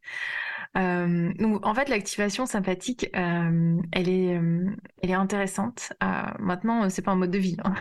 [0.77, 4.71] Euh, donc, en fait, l'activation sympathique, euh, elle, est, euh,
[5.03, 5.93] elle est intéressante.
[6.39, 7.57] maintenant, c'est pas un mode de vie.
[7.65, 7.75] Hein.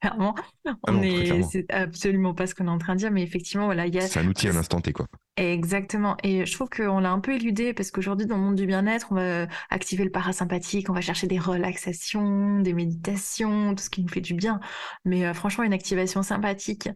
[0.00, 0.34] Clairement,
[0.66, 3.86] ah est, c'est absolument pas ce qu'on est en train de dire, mais effectivement, voilà,
[3.86, 4.02] il y a.
[4.02, 5.06] C'est un outil à l'instant T, quoi.
[5.36, 6.16] Exactement.
[6.22, 9.08] Et je trouve qu'on l'a un peu éludé parce qu'aujourd'hui, dans le monde du bien-être,
[9.10, 14.02] on va activer le parasympathique, on va chercher des relaxations, des méditations, tout ce qui
[14.02, 14.60] nous fait du bien.
[15.04, 16.88] Mais franchement, une activation sympathique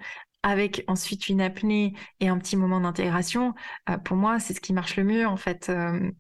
[0.45, 3.55] avec ensuite une apnée et un petit moment d'intégration,
[3.89, 6.11] euh, pour moi, c'est ce qui marche le mieux en fait euh,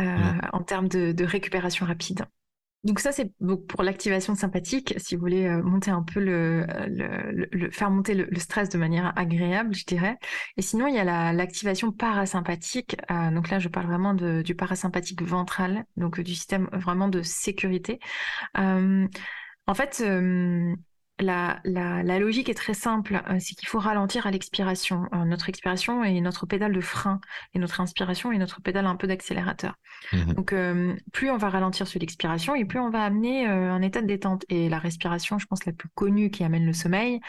[0.00, 2.24] euh, en termes de, récupération rapide.
[2.86, 3.32] Donc ça, c'est
[3.68, 6.64] pour l'activation sympathique, si vous voulez monter un peu le,
[7.72, 10.16] faire monter le, stress de manière agréable, je dirais.
[10.56, 12.96] Et sinon, il y a l'activation parasympathique.
[13.32, 17.98] donc là, je parle vraiment du parasympathique ventral, donc du système vraiment de sécurité.
[18.54, 20.04] en fait,
[21.18, 25.06] la, la, logique est très simple, euh, c'est qu'il faut ralentir à l'expiration.
[25.14, 27.20] Euh, notre expiration est notre pédale de frein
[27.54, 29.76] et notre inspiration est notre pédale un peu d'accélérateur.
[30.12, 33.80] Mmh Donc euh, plus on va ralentir sur l'expiration et plus on va amener un
[33.80, 34.44] état de détente.
[34.48, 37.20] Et la respiration, je pense la plus connue qui amène le sommeil,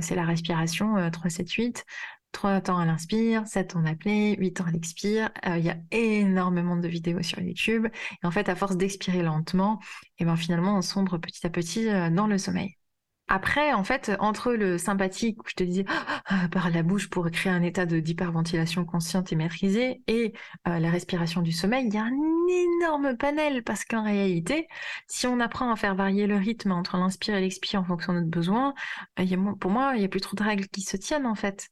[0.00, 1.84] c'est la respiration 3-7-8.
[2.32, 5.30] 3 temps à l'inspire, 7 en apnée, 8 ans à l'expire.
[5.44, 7.88] Il y a énormément de vidéos sur YouTube.
[8.22, 9.80] Et en fait, à force d'expirer lentement,
[10.20, 12.76] et ben finalement, on sombre petit à petit dans le sommeil.
[13.32, 15.84] Après, en fait, entre le sympathique, je te disais
[16.26, 20.32] ah, par la bouche pour créer un état d'hyperventilation consciente et maîtrisée, et
[20.66, 22.12] euh, la respiration du sommeil, il y a un
[22.48, 24.66] énorme panel parce qu'en réalité,
[25.06, 28.18] si on apprend à faire varier le rythme entre l'inspire et l'expire en fonction de
[28.18, 28.74] notre besoin,
[29.20, 31.68] euh, pour moi, il n'y a plus trop de règles qui se tiennent en fait.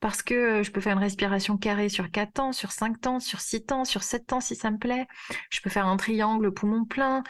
[0.00, 3.20] Parce que euh, je peux faire une respiration carrée sur 4 temps, sur 5 temps,
[3.20, 5.06] sur 6 temps, sur 7 temps si ça me plaît.
[5.50, 7.22] Je peux faire un triangle poumon plein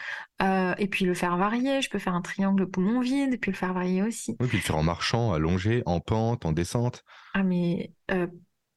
[0.42, 1.80] euh, et puis le faire varier.
[1.82, 4.36] Je peux faire un triangle poumon vide et puis le faire varier aussi.
[4.40, 7.04] Oui, puis le faire en marchant, allongé, en pente, en descente.
[7.34, 8.26] Ah mais euh,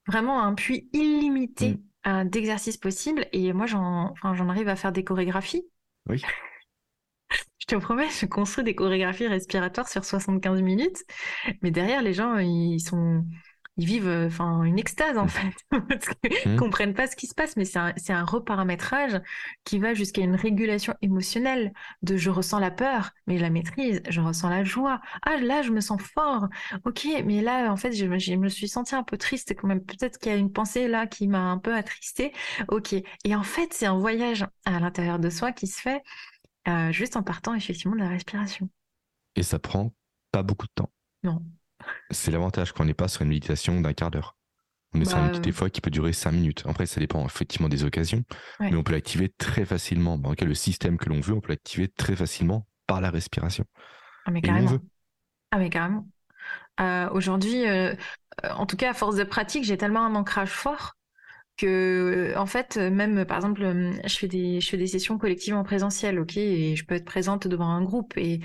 [0.07, 2.29] vraiment un puits illimité mm.
[2.29, 3.27] d'exercices possibles.
[3.33, 5.65] Et moi, j'en j'en arrive à faire des chorégraphies.
[6.07, 6.21] Oui.
[7.61, 10.97] Je te promets, je construis des chorégraphies respiratoires sur 75 minutes,
[11.61, 13.23] mais derrière, les gens, ils sont,
[13.81, 15.29] ils vivent euh, enfin une extase en mmh.
[15.29, 15.53] fait
[15.89, 16.55] parce qu'ils mmh.
[16.57, 19.19] comprennent pas ce qui se passe mais c'est un, un, reparamétrage
[19.63, 21.73] qui va jusqu'à une régulation émotionnelle
[22.03, 25.01] de je ressens la peur mais je la maîtrise je ressens la joie.
[25.25, 26.47] Ah là je me sens fort.
[26.85, 29.83] Ok mais là en fait je, je me suis sentie un peu triste quand même.
[29.83, 32.33] Peut-être qu'il y a une pensée là qui m'a un peu attristée.
[32.67, 32.93] Ok.
[32.93, 36.03] Et en fait c'est un voyage à l'intérieur de soi qui se fait
[36.67, 38.69] euh, juste en partant effectivement de la respiration.
[39.35, 39.91] Et ça prend
[40.31, 40.91] pas beaucoup de temps.
[41.23, 41.41] Non.
[42.09, 44.35] C'est l'avantage quand on n'est pas sur une méditation d'un quart d'heure.
[44.93, 46.63] On est sur une des fois qui peut durer cinq minutes.
[46.67, 48.23] Après, ça dépend effectivement des occasions,
[48.59, 48.69] Ouais.
[48.71, 50.17] mais on peut l'activer très facilement.
[50.17, 53.63] Dans le système que l'on veut, on peut l'activer très facilement par la respiration.
[54.25, 54.71] ah, mais Et où on carrément.
[54.71, 54.79] veut.
[55.51, 56.07] Ah, mais carrément.
[56.81, 57.93] Euh, Aujourd'hui, euh,
[58.43, 60.93] euh, en tout cas, à force de pratique, j'ai tellement un ancrage fort
[61.57, 63.61] que, en fait, même par exemple,
[64.05, 67.05] je fais des, je fais des sessions collectives en présentiel, ok, et je peux être
[67.05, 68.17] présente devant un groupe.
[68.17, 68.41] Et,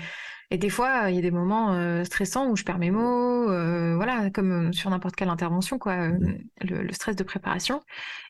[0.49, 3.49] et des fois, il y a des moments euh, stressants où je perds mes mots,
[3.51, 6.17] euh, voilà, comme sur n'importe quelle intervention, quoi, euh,
[6.61, 7.81] le, le stress de préparation.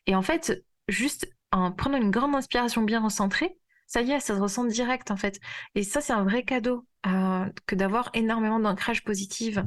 [0.08, 3.58] Et en fait, juste en prenant une grande inspiration bien recentrée,
[3.88, 5.40] ça y est, ça se ressent direct, en fait.
[5.76, 9.58] Et ça, c'est un vrai cadeau euh, que d'avoir énormément d'ancrage positif,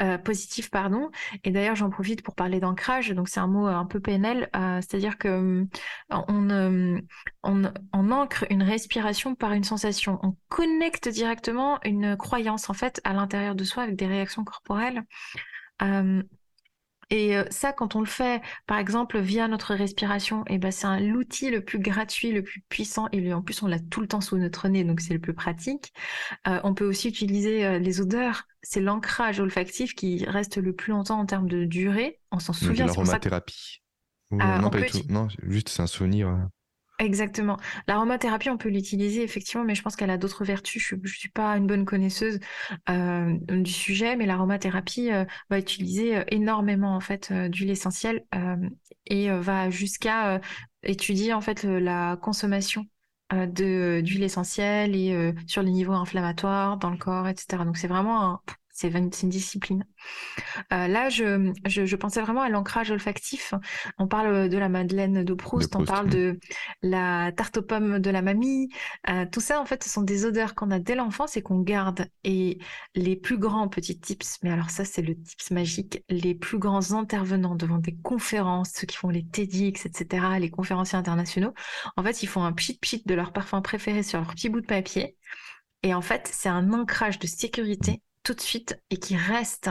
[0.00, 1.10] euh, positif, pardon.
[1.44, 3.10] Et d'ailleurs, j'en profite pour parler d'ancrage.
[3.10, 5.66] Donc, c'est un mot euh, un peu PNL, euh, c'est-à-dire que
[6.10, 7.00] on,
[7.42, 10.18] on, on ancre une respiration par une sensation.
[10.22, 15.02] On connecte directement une croyance, en fait, à l'intérieur de soi avec des réactions corporelles.
[17.12, 20.70] Euh, et euh, ça, quand on le fait, par exemple, via notre respiration, et ben,
[20.70, 24.08] c'est l'outil le plus gratuit, le plus puissant, et en plus, on l'a tout le
[24.08, 25.92] temps sous notre nez, donc c'est le plus pratique.
[26.46, 28.44] Euh, on peut aussi utiliser euh, les odeurs.
[28.62, 32.20] C'est l'ancrage olfactif qui reste le plus longtemps en termes de durée.
[32.32, 32.86] On s'en souvient.
[32.88, 33.82] ça que- l'aromathérapie.
[34.30, 35.12] Ou- Ah, non, on pas du tout.
[35.12, 36.48] Non, juste c'est un souvenir.
[37.00, 37.56] Exactement.
[37.86, 40.82] L'aromathérapie, on peut l'utiliser effectivement, mais je pense qu'elle a d'autres vertus.
[40.82, 42.40] Je, je suis pas une bonne connaisseuse
[42.90, 48.24] euh, du sujet, mais l'aromathérapie euh, va utiliser euh, énormément en fait d'huile essentielle
[49.06, 50.40] et va jusqu'à
[50.82, 52.84] étudier en fait la consommation
[53.32, 57.64] de d'huile essentielle et sur les niveaux inflammatoires dans le corps, etc.
[57.64, 58.40] Donc c'est vraiment un-
[58.78, 59.84] c'est une, discipline.
[60.72, 63.52] Euh, là, je, je, je pensais vraiment à l'ancrage olfactif.
[63.98, 66.38] On parle de la Madeleine de Proust, on Proust, parle de
[66.82, 68.68] la tarte aux pommes de la mamie.
[69.08, 71.58] Euh, tout ça, en fait, ce sont des odeurs qu'on a dès l'enfance et qu'on
[71.58, 72.06] garde.
[72.22, 72.58] Et
[72.94, 76.92] les plus grands petits tips, mais alors ça, c'est le tips magique, les plus grands
[76.92, 81.52] intervenants devant des conférences, ceux qui font les TEDx, etc., les conférenciers internationaux,
[81.96, 84.66] en fait, ils font un pchit-pchit de leur parfum préféré sur leur petit bout de
[84.66, 85.16] papier.
[85.82, 89.70] Et en fait, c'est un ancrage de sécurité tout de suite et qui reste.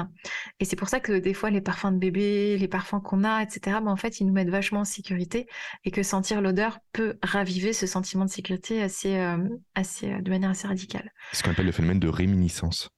[0.60, 3.43] Et c'est pour ça que des fois, les parfums de bébé, les parfums qu'on a,
[3.43, 5.45] etc., ben, en fait, ils nous mettent vachement en sécurité
[5.86, 9.38] et que sentir l'odeur peut raviver ce sentiment de sécurité assez, euh,
[9.76, 11.12] assez, euh, de manière assez radicale.
[11.34, 12.89] ce qu'on appelle le phénomène de réminiscence.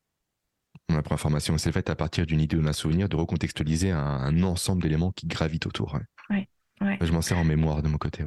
[0.87, 3.99] On apprend information, c'est fait à partir d'une idée ou d'un souvenir de recontextualiser un,
[3.99, 5.99] un ensemble d'éléments qui gravitent autour.
[6.29, 6.47] ouais.
[6.79, 6.97] Ouais.
[7.01, 8.23] Je m'en sers en mémoire de mon côté.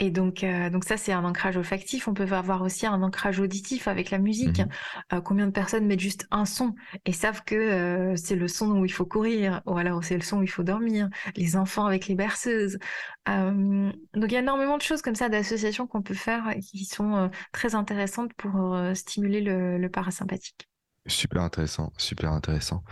[0.00, 2.08] Et donc, euh, donc ça, c'est un ancrage olfactif.
[2.08, 4.58] On peut avoir aussi un ancrage auditif avec la musique.
[4.58, 4.68] Mhm.
[5.12, 6.74] Euh, combien de personnes mettent juste un son
[7.04, 10.22] et savent que euh, c'est le son où il faut courir, ou alors c'est le
[10.22, 11.08] son où il faut dormir.
[11.36, 12.78] Les enfants avec les berceuses.
[13.26, 17.30] Donc, il y a énormément de choses comme ça, d'associations qu'on peut faire qui sont
[17.52, 20.68] très intéressantes pour stimuler le, le parasympathique.
[21.06, 22.82] Super intéressant, super intéressant.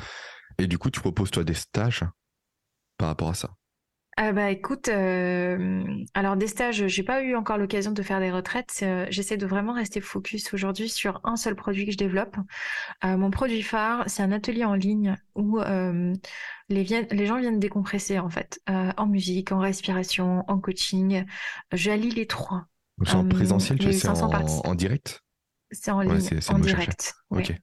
[0.58, 2.04] Et du coup, tu proposes toi des stages
[2.96, 3.50] par rapport à ça?
[4.20, 5.82] Euh, bah écoute, euh,
[6.12, 8.80] alors des stages, j'ai pas eu encore l'occasion de faire des retraites.
[8.82, 12.36] Euh, J'essaie de vraiment rester focus aujourd'hui sur un seul produit que je développe.
[13.04, 15.58] Euh, mon produit phare, c'est un atelier en ligne où
[16.68, 21.24] les, les gens viennent décompresser en fait, en musique, en respiration, en coaching.
[21.72, 22.66] J'allie les trois.
[23.04, 25.22] C'est en présentiel, tu sais, eu c'est 500 en, en direct?
[25.70, 27.14] C'est en ligne, en direct.
[27.30, 27.42] ouais.
[27.42, 27.56] Ok.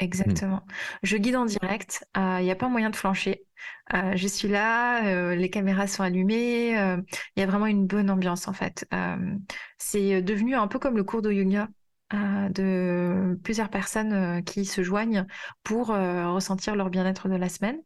[0.00, 0.62] Exactement.
[1.02, 2.04] Je guide en direct.
[2.16, 3.44] Il n'y a pas moyen de flancher.
[3.94, 6.78] Euh, je suis là, euh, les caméras sont allumées.
[6.78, 7.00] euh,
[7.36, 8.86] Il y a vraiment une bonne ambiance en fait.
[8.92, 9.16] Euh,
[9.78, 11.68] c'est devenu un peu comme le cours de yoga
[12.12, 15.26] euh, de plusieurs personnes euh, qui se joignent
[15.62, 17.80] pour euh, ressentir leur bien-être de la semaine.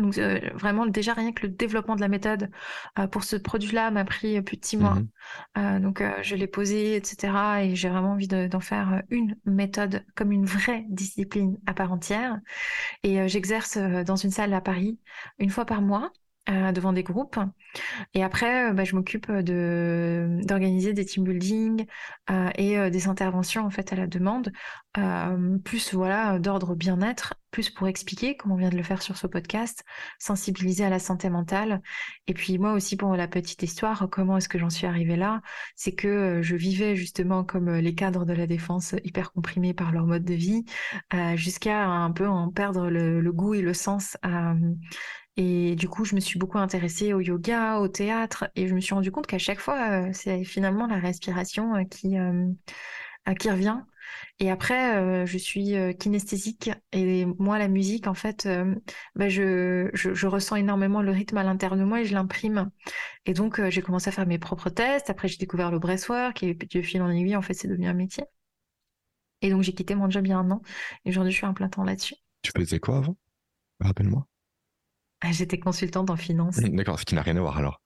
[0.00, 2.50] Donc euh, vraiment déjà rien que le développement de la méthode
[2.98, 5.02] euh, pour ce produit-là m'a pris plus de six mois.
[5.58, 7.64] Euh, donc euh, je l'ai posé, etc.
[7.64, 11.92] Et j'ai vraiment envie de- d'en faire une méthode comme une vraie discipline à part
[11.92, 12.38] entière.
[13.02, 14.98] Et euh, j'exerce euh, dans une salle à Paris
[15.38, 16.12] une fois par mois
[16.50, 17.38] euh, devant des groupes.
[18.14, 21.86] Et après, euh, bah, je m'occupe de d'organiser des team building
[22.30, 24.52] euh, et euh, des interventions en fait à la demande,
[24.98, 27.34] euh, plus voilà d'ordre bien-être,
[27.74, 29.84] pour expliquer comme on vient de le faire sur ce podcast,
[30.18, 31.82] sensibiliser à la santé mentale.
[32.26, 35.42] Et puis moi aussi pour la petite histoire, comment est-ce que j'en suis arrivée là?
[35.74, 39.74] C'est que euh, je vivais justement comme euh, les cadres de la défense hyper comprimés
[39.74, 40.64] par leur mode de vie,
[41.14, 44.16] euh, jusqu'à un peu en perdre le, goût et le sens.
[45.36, 48.80] et du coup, je me suis beaucoup intéressée au yoga, au théâtre, et je me
[48.80, 52.18] suis rendu compte qu'à chaque fois, c'est finalement la respiration qui
[53.50, 53.80] revient.
[54.38, 58.74] Et après, euh, je suis euh, kinesthésique, et moi, la musique, en fait, euh,
[59.14, 62.70] bah, je, je, je ressens énormément le rythme à l'intérieur de moi et je l'imprime.
[63.26, 65.10] Et donc, euh, j'ai commencé à faire mes propres tests.
[65.10, 67.94] Après, j'ai découvert le breathwork, et de fil en aiguille, en fait, c'est devenu un
[67.94, 68.24] métier.
[69.42, 70.62] Et donc, j'ai quitté mon job il y a un an,
[71.04, 72.14] et aujourd'hui, je suis un plein temps là-dessus.
[72.42, 73.16] Tu faisais quoi avant?
[73.80, 74.26] Rappelle-moi.
[75.20, 76.60] Ah, j'étais consultante en finance.
[76.60, 77.80] D'accord, ce qui n'a rien à voir alors.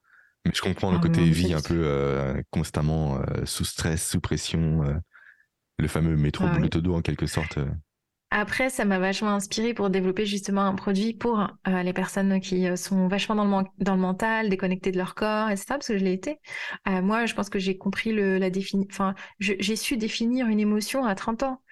[0.44, 4.20] Mais je comprends le Ah, côté vie un peu euh, constamment euh, sous stress, sous
[4.20, 4.94] pression, euh,
[5.82, 6.56] le fameux métro Ah oui.
[6.56, 7.58] boulot dodo en quelque sorte.
[7.58, 7.66] euh.
[8.34, 12.66] Après, ça m'a vachement inspiré pour développer justement un produit pour euh, les personnes qui
[12.66, 15.66] euh, sont vachement dans le, dans le mental, déconnectées de leur corps, etc.
[15.74, 16.40] Parce que je l'ai été.
[16.88, 18.88] Euh, moi, je pense que j'ai compris le, la défini...
[18.90, 21.62] Enfin, j'ai su définir une émotion à 30 ans.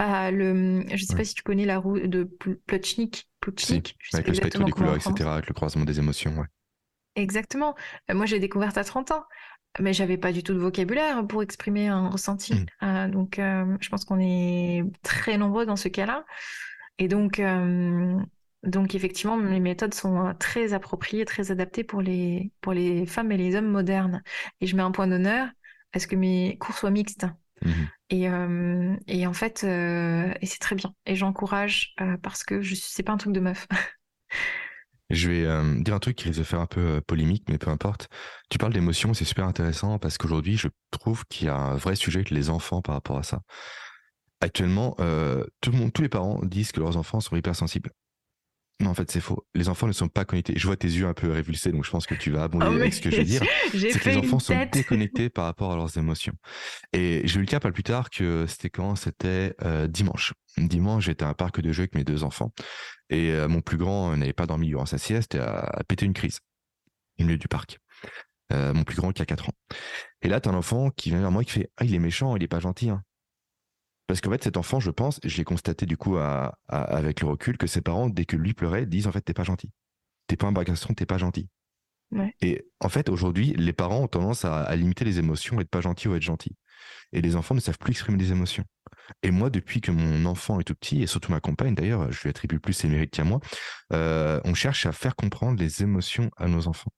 [0.00, 3.16] Euh, le, je sais pas si tu connais la roue de Pl- Plotchnik.
[3.16, 6.32] Si, Plotchnik, avec le spectre des couleurs, etc., avec le croisement des émotions.
[6.38, 6.46] Ouais.
[7.16, 7.74] Exactement.
[8.12, 9.24] Moi, j'ai découvert à 30 ans,
[9.80, 12.54] mais j'avais pas du tout de vocabulaire pour exprimer un ressenti.
[12.54, 12.66] Mm.
[12.82, 16.24] Euh, donc, euh, je pense qu'on est très nombreux dans ce cas-là.
[16.98, 18.16] Et donc, euh,
[18.62, 23.36] donc effectivement, mes méthodes sont très appropriées, très adaptées pour les, pour les femmes et
[23.36, 24.22] les hommes modernes.
[24.60, 25.48] Et je mets un point d'honneur
[25.92, 27.26] à ce que mes cours soient mixtes.
[27.64, 27.88] Mhm.
[28.10, 28.28] Et,
[29.08, 30.94] et en fait, et c'est très bien.
[31.06, 33.66] Et j'encourage parce que je suis, c'est pas un truc de meuf.
[35.10, 37.58] Je vais euh, dire un truc qui risque de faire un peu euh, polémique, mais
[37.58, 38.08] peu importe.
[38.50, 41.94] Tu parles d'émotions, c'est super intéressant parce qu'aujourd'hui, je trouve qu'il y a un vrai
[41.94, 43.42] sujet avec les enfants par rapport à ça.
[44.40, 47.90] Actuellement, euh, tout le monde, tous les parents disent que leurs enfants sont hypersensibles.
[48.80, 49.46] Non, en fait, c'est faux.
[49.54, 50.54] Les enfants ne sont pas connectés.
[50.56, 52.72] Je vois tes yeux un peu révulsés, donc je pense que tu vas abonder Oh,
[52.72, 53.42] mais avec ce que je vais dire.
[53.72, 56.32] C'est que les enfants sont déconnectés par rapport à leurs émotions.
[56.92, 60.32] Et j'ai eu le cas pas plus tard que c'était quand C'était euh, dimanche.
[60.58, 62.52] Dimanche, j'étais à un parc de jeux avec mes deux enfants.
[63.10, 65.84] Et euh, mon plus grand euh, n'avait pas dormi durant sa sieste et a, a
[65.84, 66.40] pété une crise
[67.20, 67.78] au milieu du parc.
[68.52, 69.54] Euh, mon plus grand qui a 4 ans.
[70.20, 71.94] Et là, tu as un enfant qui vient vers moi et qui fait Ah, il
[71.94, 72.90] est méchant, il est pas gentil.
[72.90, 73.02] hein.
[74.06, 77.20] Parce qu'en fait, cet enfant, je pense, je l'ai constaté du coup à- à- avec
[77.20, 79.70] le recul, que ses parents, dès que lui pleurait, disent en fait, t'es pas gentil.
[80.26, 81.48] T'es pas un garçon, t'es pas gentil.
[82.10, 82.34] Ouais.
[82.42, 85.80] Et en fait, aujourd'hui, les parents ont tendance à, à limiter les émotions, être pas
[85.80, 86.56] gentil ou être gentil.
[87.12, 88.64] Et les enfants ne savent plus exprimer des émotions.
[89.22, 92.22] Et moi, depuis que mon enfant est tout petit, et surtout ma compagne d'ailleurs, je
[92.22, 93.40] lui attribue plus ses mérites qu'à moi,
[93.92, 96.92] euh, on cherche à faire comprendre les émotions à nos enfants.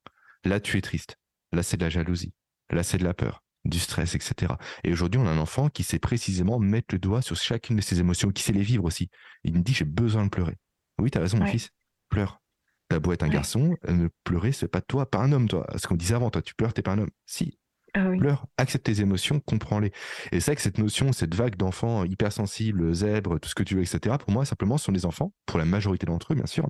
[0.44, 1.16] Là, tu es triste.
[1.52, 2.32] Là, c'est de la jalousie.
[2.70, 4.54] Là, c'est de la peur, du stress, etc.
[4.84, 7.80] Et aujourd'hui, on a un enfant qui sait précisément mettre le doigt sur chacune de
[7.82, 9.08] ses émotions, qui sait les vivre aussi.
[9.44, 10.56] Il me dit, j'ai besoin de pleurer.
[10.98, 11.70] Oui, t'as raison, mon fils.
[12.08, 12.40] Pleure.
[12.88, 13.32] T'as beau être un Ouais.
[13.34, 15.66] garçon, euh, ne pleurer, c'est pas toi, pas un homme, toi.
[15.76, 17.10] Ce qu'on disait avant, toi, tu pleures, t'es pas un homme.
[17.26, 17.58] Si,
[17.94, 18.18] Ah oui.
[18.18, 19.90] pleure, accepte tes émotions, comprends-les.
[20.30, 23.74] Et c'est vrai que cette notion, cette vague d'enfants hypersensibles, zèbres, tout ce que tu
[23.74, 26.46] veux, etc., pour moi, simplement, ce sont des enfants, pour la majorité d'entre eux, bien
[26.46, 26.68] sûr,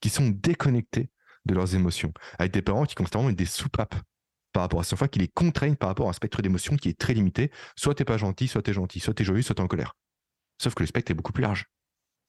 [0.00, 1.10] qui sont déconnectés
[1.46, 3.94] de leurs émotions, avec des parents qui constamment mettent des soupapes
[4.56, 6.88] par rapport à cette fois qui les contraignent par rapport à un spectre d'émotions qui
[6.88, 7.50] est très limité.
[7.76, 9.92] Soit t'es pas gentil, soit t'es gentil, soit t'es joyeux, soit t'es en colère.
[10.62, 11.66] Sauf que le spectre est beaucoup plus large.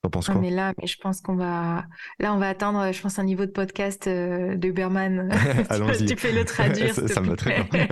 [0.02, 0.42] T'en penses Ah, quoi?
[0.42, 1.86] mais là, mais je pense qu'on va,
[2.20, 5.30] là, on va atteindre, je pense, un niveau de podcast euh, de Berman.
[5.70, 6.06] Allons-y.
[6.06, 7.88] tu peux le traduire, Ça- ça me va très bien.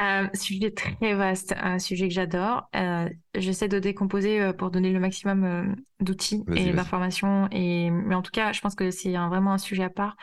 [0.00, 2.68] Euh, sujet très vaste, un sujet que j'adore.
[2.76, 5.64] Euh, J'essaie de décomposer euh, pour donner le maximum euh,
[5.98, 7.48] d'outils et d'informations.
[7.50, 10.16] Et mais en tout cas, je pense que c'est un- vraiment un sujet à part.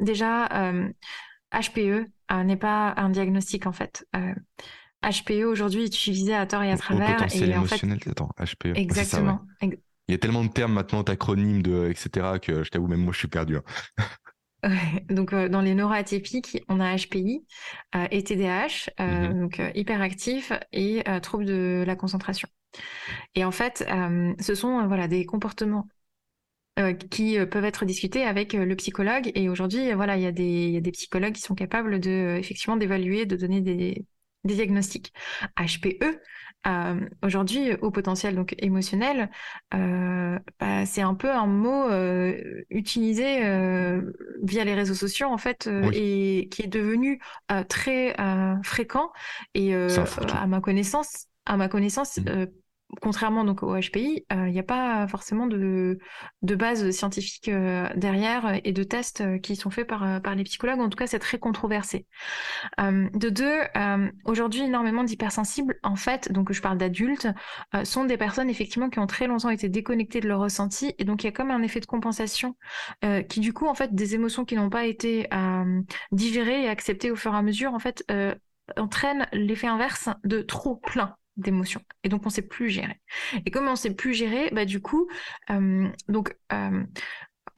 [0.00, 0.48] Déjà,
[1.52, 2.06] HPE
[2.44, 4.06] n'est pas un diagnostic en fait.
[4.16, 4.34] Euh,
[5.02, 7.16] HPE aujourd'hui est utilisé à tort et à travers.
[7.16, 8.76] potentiel Et en fait, émotionnel, attends, HPE.
[8.90, 9.32] Ça, ouais.
[9.32, 9.46] exactement.
[9.60, 13.00] Ex- Il y a tellement de termes maintenant, d'acronymes, de, etc., que je t'avoue, même
[13.02, 13.56] moi, je suis perdu.
[13.58, 13.62] hein.
[14.64, 17.46] Ouais, donc euh, dans les neuroatypiques, on a HPI
[17.94, 19.40] euh, et TDAH, euh, Mhm.
[19.40, 22.48] donc euh, hyperactif et euh, trouble de la concentration.
[23.34, 25.88] Et en fait, euh, ce sont euh, voilà des comportements
[26.78, 29.30] euh, qui euh, peuvent être discutés avec euh, le psychologue.
[29.34, 32.00] Et aujourd'hui, voilà, il y a des il y a des psychologues qui sont capables
[32.00, 34.04] de effectivement d'évaluer, de donner des
[34.44, 35.12] des diagnostics.
[35.58, 36.20] HPE,
[36.66, 39.30] euh, aujourd'hui, au potentiel donc émotionnel,
[39.74, 43.40] euh, bah, c'est un peu un mot euh, utilisé
[44.42, 45.96] via les réseaux sociaux en fait Oui.
[45.96, 47.20] et qui est devenu
[47.68, 48.14] très
[48.62, 49.12] fréquent
[49.54, 52.18] et à ma connaissance, à ma connaissance.
[52.18, 52.46] Mhm.
[52.92, 55.98] Euh, Contrairement donc au HPI, euh, il n'y a pas forcément de,
[56.42, 60.44] de base scientifique euh, derrière et de tests euh, qui sont faits par, euh, les
[60.44, 60.80] psychologues.
[60.80, 62.06] En tout cas, c'est très controversé.
[62.80, 67.28] Euh, de deux, euh, aujourd'hui, énormément d'hypersensibles, en fait, donc je parle d'adultes,
[67.74, 71.04] euh, sont des personnes effectivement qui ont très longtemps été déconnectées de leur ressenti, et
[71.04, 72.56] donc il y a comme un effet de compensation
[73.04, 75.80] euh, qui, du coup, en fait, des émotions qui n'ont pas été euh,
[76.12, 78.34] digérées et acceptées au fur et à mesure, en fait, euh,
[78.76, 81.82] entraînent l'effet inverse de trop plein d'émotions.
[82.04, 83.00] Et donc on sait plus gérer.
[83.44, 85.08] Et comme on sait plus gérer bah du coup
[85.50, 86.82] euh, donc euh,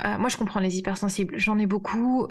[0.05, 1.39] euh, moi je comprends les hypersensibles.
[1.39, 2.26] J'en ai beaucoup.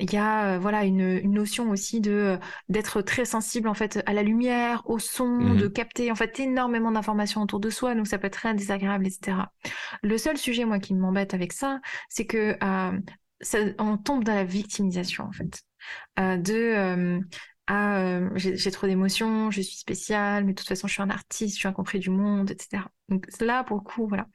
[0.00, 4.12] Il y a voilà une, une notion aussi de d'être très sensible en fait à
[4.12, 5.56] la lumière, au son, Mhm.
[5.56, 9.08] de capter en fait énormément d'informations autour de soi, donc ça peut être très désagréable,
[9.08, 9.52] etc.
[10.04, 12.56] Le seul sujet moi qui m'embête avec ça, c'est que
[13.40, 15.62] ça, on tombe dans la victimisation en fait,
[16.20, 17.20] Euh, de euh,
[17.70, 21.10] ah, euh, j'ai trop d'émotions, je suis spéciale, mais de toute façon, je suis un
[21.10, 22.90] artiste, je suis incompris du monde, etc.
[23.10, 24.26] Donc là, pour le coup, voilà.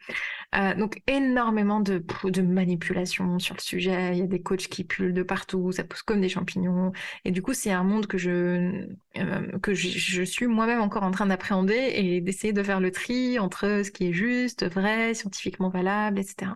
[0.56, 4.14] Euh, donc énormément de, de manipulation sur le sujet.
[4.14, 6.92] Il y a des coachs qui pullent de partout, ça pousse comme des champignons.
[7.26, 11.04] Et du coup, c'est un monde que je euh, que je, je suis moi-même encore
[11.04, 15.16] en train d'appréhender et d'essayer de faire le tri entre ce qui est juste, vrai,
[15.16, 16.52] scientifiquement valable, etc.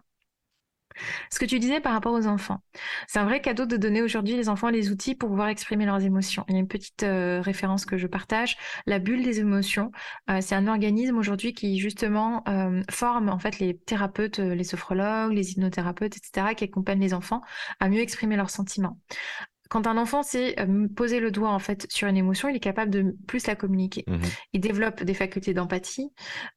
[1.31, 2.61] Ce que tu disais par rapport aux enfants,
[3.07, 6.03] c'est un vrai cadeau de donner aujourd'hui les enfants les outils pour pouvoir exprimer leurs
[6.03, 6.43] émotions.
[6.47, 9.91] Il y a une petite euh, référence que je partage, la bulle des émotions.
[10.29, 15.33] Euh, c'est un organisme aujourd'hui qui justement euh, forme en fait les thérapeutes, les sophrologues,
[15.33, 17.41] les hypnothérapeutes, etc., qui accompagnent les enfants
[17.79, 18.99] à mieux exprimer leurs sentiments
[19.69, 22.61] quand un enfant sait euh, poser le doigt en fait sur une émotion, il est
[22.61, 24.03] capable de plus la communiquer.
[24.07, 24.17] Mmh
[24.53, 26.11] il développe des facultés d'empathie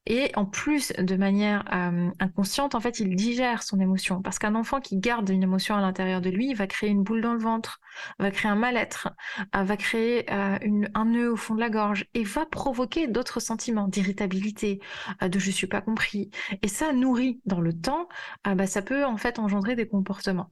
[0.07, 4.55] et en plus de manière euh, inconsciente, en fait, il digère son émotion parce qu'un
[4.55, 7.39] enfant qui garde une émotion à l'intérieur de lui va créer une boule dans le
[7.39, 7.81] ventre,
[8.19, 9.09] va créer un mal-être,
[9.55, 13.89] euh, va créer un nœud au fond de la gorge et va provoquer d'autres sentiments
[13.89, 14.81] d'irritabilité,
[15.21, 16.31] de je suis pas compris.
[16.63, 18.09] Et ça nourrit dans le temps,
[18.45, 20.51] bah, ça peut en fait engendrer des comportements.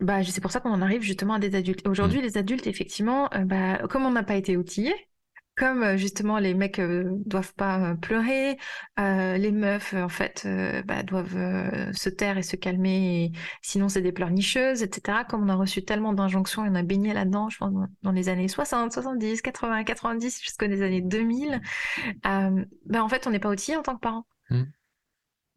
[0.00, 1.86] Bah, c'est pour ça qu'on en arrive justement à des adultes.
[1.86, 2.22] Aujourd'hui, mmh.
[2.22, 4.94] les adultes, effectivement, euh, bah, comme on n'a pas été outillés,
[5.56, 8.56] comme euh, justement les mecs euh, doivent pas pleurer,
[8.96, 10.48] les meufs en fait
[10.86, 15.18] bah, doivent se taire et se calmer, sinon c'est des pleurnicheuses, etc.
[15.28, 17.72] Comme on a reçu tellement d'injonctions et on a baigné là-dedans, je pense
[18.02, 21.60] dans les années 60, 70, 80, 90 jusqu'aux années 2000,
[22.24, 24.26] bah, en fait on n'est pas outillés en tant que parents.
[24.48, 24.62] Mmh.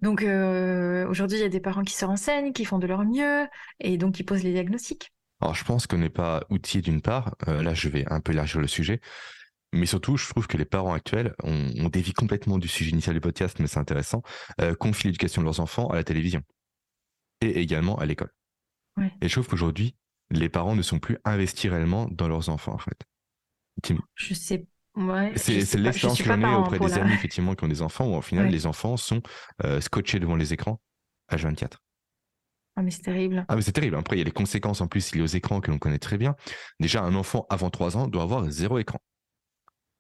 [0.04, 3.06] Donc euh, aujourd'hui, il y a des parents qui se renseignent, qui font de leur
[3.06, 3.48] mieux,
[3.80, 5.14] et donc qui posent les diagnostics.
[5.40, 8.34] Alors je pense qu'on n'est pas outillé d'une part, euh, là je vais un peu
[8.34, 9.00] élargir le sujet,
[9.72, 13.22] mais surtout je trouve que les parents actuels, ont dévie complètement du sujet initial du
[13.22, 14.24] podcast, mais c'est intéressant,
[14.60, 16.42] euh, confient l'éducation de leurs enfants à la télévision,
[17.40, 18.34] et également à l'école.
[19.22, 19.96] Et je trouve qu'aujourd'hui,
[20.32, 23.02] les parents ne sont plus investis réellement dans leurs enfants en fait.
[24.16, 24.66] Je sais
[25.36, 28.22] c'est l'expérience que j'en ai auprès des amis effectivement qui ont des enfants où au
[28.22, 29.22] final les enfants sont
[29.64, 30.80] euh, scotchés devant les écrans
[31.30, 31.80] à 24.
[32.76, 33.46] Ah mais c'est terrible.
[33.48, 33.96] Ah mais c'est terrible.
[33.96, 36.18] Après il y a les conséquences en plus liées aux écrans que l'on connaît très
[36.18, 36.36] bien.
[36.80, 39.00] Déjà un enfant avant 3 ans doit avoir zéro écran.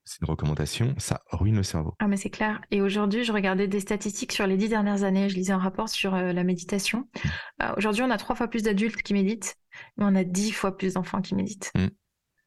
[0.05, 1.95] C'est une recommandation, ça ruine le cerveau.
[1.99, 2.59] Ah mais c'est clair.
[2.71, 5.29] Et aujourd'hui, je regardais des statistiques sur les dix dernières années.
[5.29, 6.99] Je lisais un rapport sur euh, la méditation.
[6.99, 7.29] Mmh.
[7.63, 9.55] Euh, aujourd'hui, on a trois fois plus d'adultes qui méditent,
[9.95, 11.71] mais on a dix fois plus d'enfants qui méditent.
[11.75, 11.87] Mmh.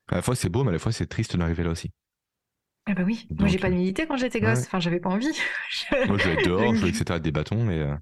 [0.08, 1.90] À la fois c'est beau, mais à la fois c'est triste d'arriver là aussi.
[2.88, 5.26] Ah bah oui, moi j'ai pas médité quand j'étais gosse, enfin j'avais pas envie.
[6.06, 7.18] moi je vais être dehors, je vais etc.
[7.18, 7.94] des bâtons, mais euh,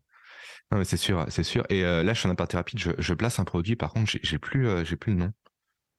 [0.70, 1.64] non mais c'est sûr, c'est sûr.
[1.70, 4.12] Et euh, là je suis en aparté rapide, je, je, place un produit, par contre
[4.22, 5.32] j'ai plus, euh, j'ai plus le nom.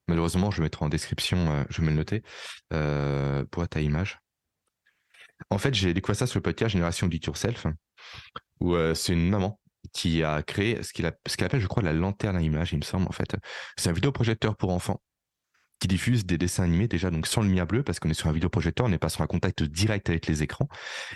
[0.07, 2.21] Malheureusement je le mettrai en description, je vais me le noter.
[3.51, 4.19] boîte à image.
[5.49, 7.65] En fait j'ai découvert ça sur le podcast Génération Do It Yourself,
[8.59, 9.59] où c'est une maman
[9.93, 13.07] qui a créé ce qu'il appelle je crois la lanterne à image, il me semble
[13.07, 13.35] en fait.
[13.77, 15.01] C'est un vidéoprojecteur pour enfants
[15.79, 18.33] qui diffuse des dessins animés déjà donc sans lumière bleue parce qu'on est sur un
[18.33, 20.67] vidéoprojecteur, on n'est pas sur un contact direct avec les écrans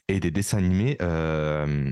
[0.07, 1.91] et des dessins animés euh,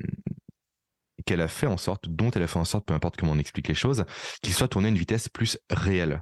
[1.25, 3.39] qu'elle a fait en sorte, dont elle a fait en sorte, peu importe comment on
[3.39, 4.05] explique les choses,
[4.41, 6.21] qu'ils soient tournés à une vitesse plus réelle.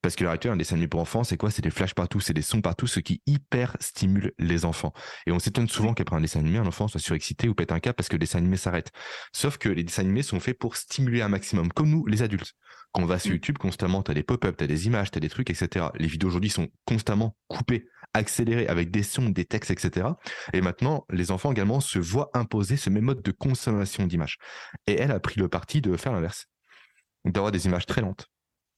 [0.00, 1.50] Parce que l'heure actuelle, un dessin animé pour enfants, c'est quoi?
[1.50, 4.92] C'est des flashs partout, c'est des sons partout, ce qui hyper stimule les enfants.
[5.26, 7.80] Et on s'étonne souvent qu'après un dessin animé, un enfant soit surexcité ou pète un
[7.80, 8.92] câble parce que le dessin animé s'arrête.
[9.32, 12.54] Sauf que les dessins animés sont faits pour stimuler un maximum, comme nous, les adultes.
[12.92, 13.34] Quand on va sur mm.
[13.34, 15.86] YouTube, constamment, tu as des pop-up, tu as des images, tu as des trucs, etc.
[15.98, 20.08] Les vidéos aujourd'hui sont constamment coupées, accélérées avec des sons, des textes, etc.
[20.52, 24.38] Et maintenant, les enfants également se voient imposer ce même mode de consommation d'images.
[24.86, 26.46] Et elle a pris le parti de faire l'inverse.
[27.24, 28.26] D'avoir des images très lentes,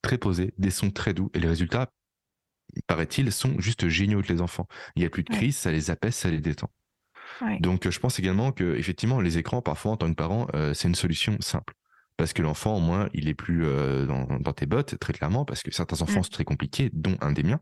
[0.03, 1.31] très posées, des sons très doux.
[1.35, 1.93] Et les résultats,
[2.87, 4.67] paraît-il, sont juste géniaux avec les enfants.
[4.97, 6.71] Il n'y a plus de crise, ça les apaise, ça les détend.
[7.61, 10.89] Donc, je pense également que, effectivement, les écrans, parfois, en tant que parent, euh, c'est
[10.89, 11.75] une solution simple
[12.21, 15.63] parce que l'enfant, au moins, il est plus euh, dans, tes bottes, très clairement, parce
[15.63, 17.61] que certains enfants, sont très compliqués, dont un des miens.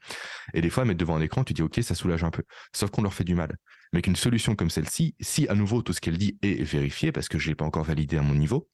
[0.53, 2.43] Et des fois, mettre devant un écran, tu dis, OK, ça soulage un peu.
[2.75, 3.57] Sauf qu'on leur fait du mal.
[3.93, 7.29] Mais qu'une solution comme celle-ci, si à nouveau tout ce qu'elle dit est vérifié, parce
[7.29, 8.69] que je l'ai pas encore validé à mon niveau,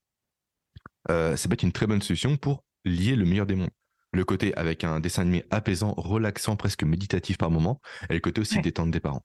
[1.11, 3.69] euh, ça peut être une très bonne solution pour lier le meilleur des mondes.
[4.15, 8.41] Le côté avec un dessin animé apaisant, relaxant, presque méditatif par moment, et le côté
[8.41, 9.23] aussi détente des parents.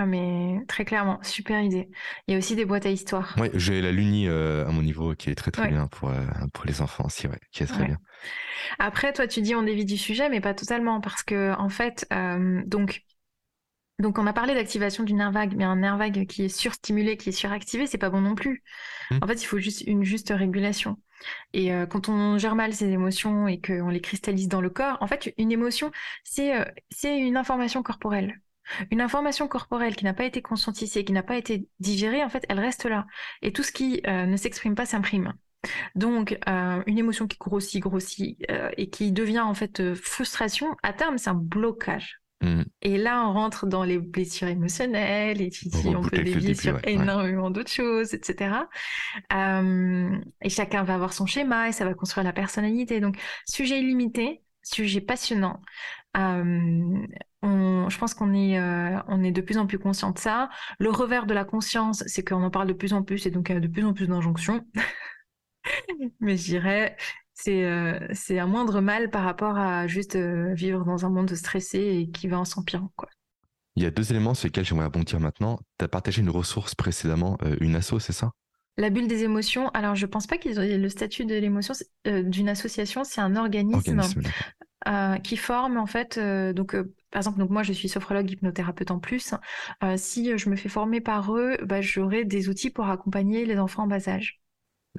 [0.00, 1.88] Ah mais très clairement, super idée.
[2.28, 3.34] Il y a aussi des boîtes à histoire.
[3.36, 6.24] Oui, j'ai la Luni euh, à mon niveau qui est très très bien pour, euh,
[6.52, 7.98] pour les enfants aussi, ouais, qui est très bien.
[8.78, 12.06] Après, toi tu dis on dévie du sujet, mais pas totalement, parce que en fait,
[12.12, 13.02] euh, donc,
[13.98, 17.16] donc on a parlé d'activation du nerf vague, mais un nerf vague qui est surstimulé,
[17.16, 18.62] qui est suractivé, c'est pas bon non plus.
[19.10, 19.18] Mmh.
[19.20, 20.96] En fait, il faut juste une juste régulation.
[21.52, 25.08] Et quand on gère mal ses émotions et qu'on les cristallise dans le corps, en
[25.08, 25.90] fait, une émotion,
[26.22, 26.52] c'est
[26.90, 28.40] c'est une information corporelle.
[28.90, 32.44] Une information corporelle qui n'a pas été conscientisée, qui n'a pas été digérée, en fait,
[32.48, 33.06] elle reste là.
[33.42, 35.34] Et tout ce qui euh, ne s'exprime pas s'imprime.
[35.94, 40.92] Donc, euh, une émotion qui grossit, grossit euh, et qui devient en fait frustration, à
[40.92, 42.20] terme, c'est un blocage.
[42.40, 42.62] Mmh.
[42.82, 47.50] Et là, on rentre dans les blessures émotionnelles, et puis on peut dévier sur énormément
[47.50, 48.68] d'autres choses, etc.
[49.32, 53.00] et chacun va avoir son schéma et ça va construire la personnalité.
[53.00, 55.60] Donc, sujet illimité, sujet passionnant.
[57.88, 58.60] Je pense qu'on est,
[59.08, 60.48] on est de plus en plus conscient de ça.
[60.78, 63.48] Le revers de la conscience, c'est qu'on en parle de plus en plus et donc
[63.48, 64.64] il y a de plus en plus d'injonctions.
[66.20, 66.96] Mais je dirais,
[67.34, 71.32] c'est euh, c'est un moindre mal par rapport à juste euh, vivre dans un monde
[71.34, 72.90] stressé et qui va en s'empirant.
[72.96, 73.08] Quoi.
[73.76, 75.60] Il y a deux éléments sur lesquels j'aimerais rebondir maintenant.
[75.78, 78.32] Tu as partagé une ressource précédemment, euh, une asso, c'est ça?
[78.76, 79.68] La bulle des émotions.
[79.70, 81.74] Alors, je pense pas qu'ils aient le statut de l'émotion
[82.04, 84.00] d'une association, c'est un organisme,
[85.24, 86.16] qui forme en fait.
[86.54, 86.76] donc,
[87.10, 89.34] par exemple, donc moi, je suis sophrologue hypnothérapeute en plus.
[89.96, 93.84] si je me fais former par eux, bah, j'aurai des outils pour accompagner les enfants
[93.84, 94.40] en bas âge.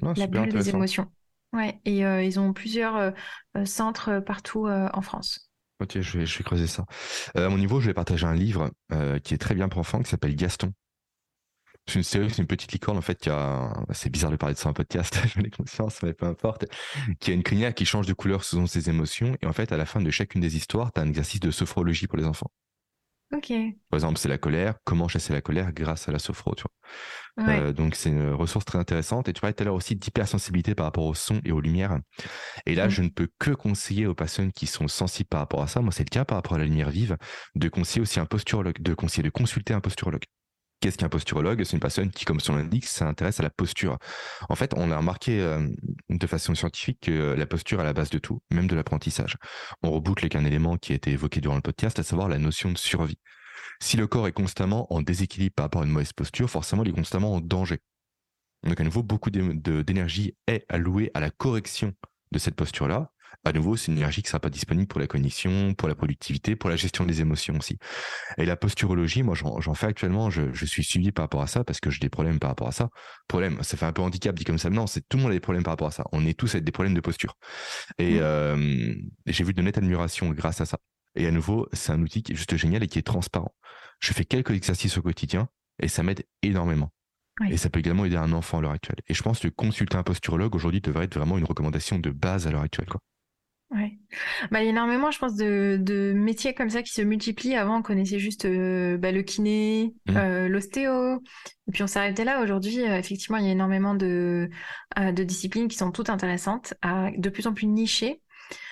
[0.02, 1.10] Ah, la bulle des émotions.
[1.52, 3.10] Ouais, et euh, ils ont plusieurs euh,
[3.56, 5.50] euh, centres partout en France.
[5.80, 6.84] Ok, je vais, je vais creuser ça.
[7.34, 8.70] à mon niveau, je vais partager un livre
[9.24, 10.72] qui est très bien pour enfants, qui s'appelle Gaston.
[11.86, 13.72] C'est une série, c'est une petite licorne en fait qui a.
[13.88, 16.66] Bah, c'est bizarre de parler de ça en podcast, j'en ai conscience, mais peu importe.
[17.18, 19.36] Qui a une crinière qui change de couleur selon ses émotions.
[19.42, 21.50] Et en fait, à la fin de chacune des histoires, tu as un exercice de
[21.50, 22.50] sophrologie pour les enfants.
[23.32, 23.52] Ok.
[23.90, 24.74] Par exemple, c'est la colère.
[24.84, 27.48] Comment chasser la colère grâce à la sophro, tu vois.
[27.48, 29.28] Euh, donc, c'est une ressource très intéressante.
[29.28, 31.98] Et tu parlais tout à l'heure aussi d'hypersensibilité par rapport au son et aux lumières.
[32.66, 32.90] Et là, mm.
[32.90, 35.80] je ne peux que conseiller aux personnes qui sont sensibles par rapport à ça.
[35.80, 37.16] Moi, c'est le cas par rapport à la lumière vive,
[37.54, 40.24] de conseiller aussi un posturologue, de conseiller de consulter un posturologue.
[40.80, 41.62] Qu'est-ce qu'un posturologue?
[41.64, 43.98] C'est une personne qui, comme son l'indique, s'intéresse à la posture.
[44.48, 45.68] En fait, on a remarqué euh,
[46.08, 49.36] de façon scientifique que la posture est à la base de tout, même de l'apprentissage.
[49.82, 52.38] On reboucle avec un élément qui a été évoqué durant le podcast, à savoir la
[52.38, 53.18] notion de survie.
[53.82, 56.90] Si le corps est constamment en déséquilibre par rapport à une mauvaise posture, forcément, il
[56.90, 57.80] est constamment en danger.
[58.66, 61.94] Donc, à nouveau, beaucoup d'énergie est allouée à la correction
[62.32, 63.10] de cette posture-là,
[63.44, 65.94] à nouveau, c'est une énergie qui ne sera pas disponible pour la cognition, pour la
[65.94, 67.78] productivité, pour la gestion des émotions aussi.
[68.36, 71.80] Et la posturologie, moi, j'en fais actuellement, je, suis suivi par rapport à ça parce
[71.80, 72.90] que j'ai des problèmes par rapport à ça.
[73.28, 74.68] Problème, ça fait un peu handicap dit comme ça.
[74.68, 76.04] Non, c'est tout le monde a des problèmes par rapport à ça.
[76.12, 77.36] On est tous avec des problèmes de posture.
[77.98, 78.22] Et, mmh.
[78.22, 78.94] euh,
[79.26, 80.78] j'ai vu de nette admiration grâce à ça.
[81.16, 83.54] Et à nouveau, c'est un outil qui est juste génial et qui est transparent.
[84.00, 85.48] Je fais quelques exercices au quotidien
[85.82, 86.92] et ça m'aide énormément.
[87.48, 88.98] Et ça peut également aider un enfant à l'heure actuelle.
[89.08, 92.46] Et je pense que consulter un posturologue aujourd'hui devrait être vraiment une recommandation de base
[92.46, 92.88] à l'heure actuelle.
[92.88, 93.00] Quoi.
[93.70, 93.98] Ouais.
[94.50, 97.54] Bah, il y a énormément, je pense, de, de, métiers comme ça qui se multiplient.
[97.54, 100.16] Avant, on connaissait juste euh, bah, le kiné, mmh.
[100.16, 101.22] euh, l'ostéo.
[101.68, 102.42] Et puis, on arrêté là.
[102.42, 104.50] Aujourd'hui, euh, effectivement, il y a énormément de,
[104.96, 106.74] de disciplines qui sont toutes intéressantes,
[107.16, 108.20] de plus en plus nichées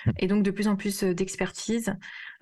[0.05, 0.11] mmh.
[0.19, 1.93] et donc de plus en plus d'expertise.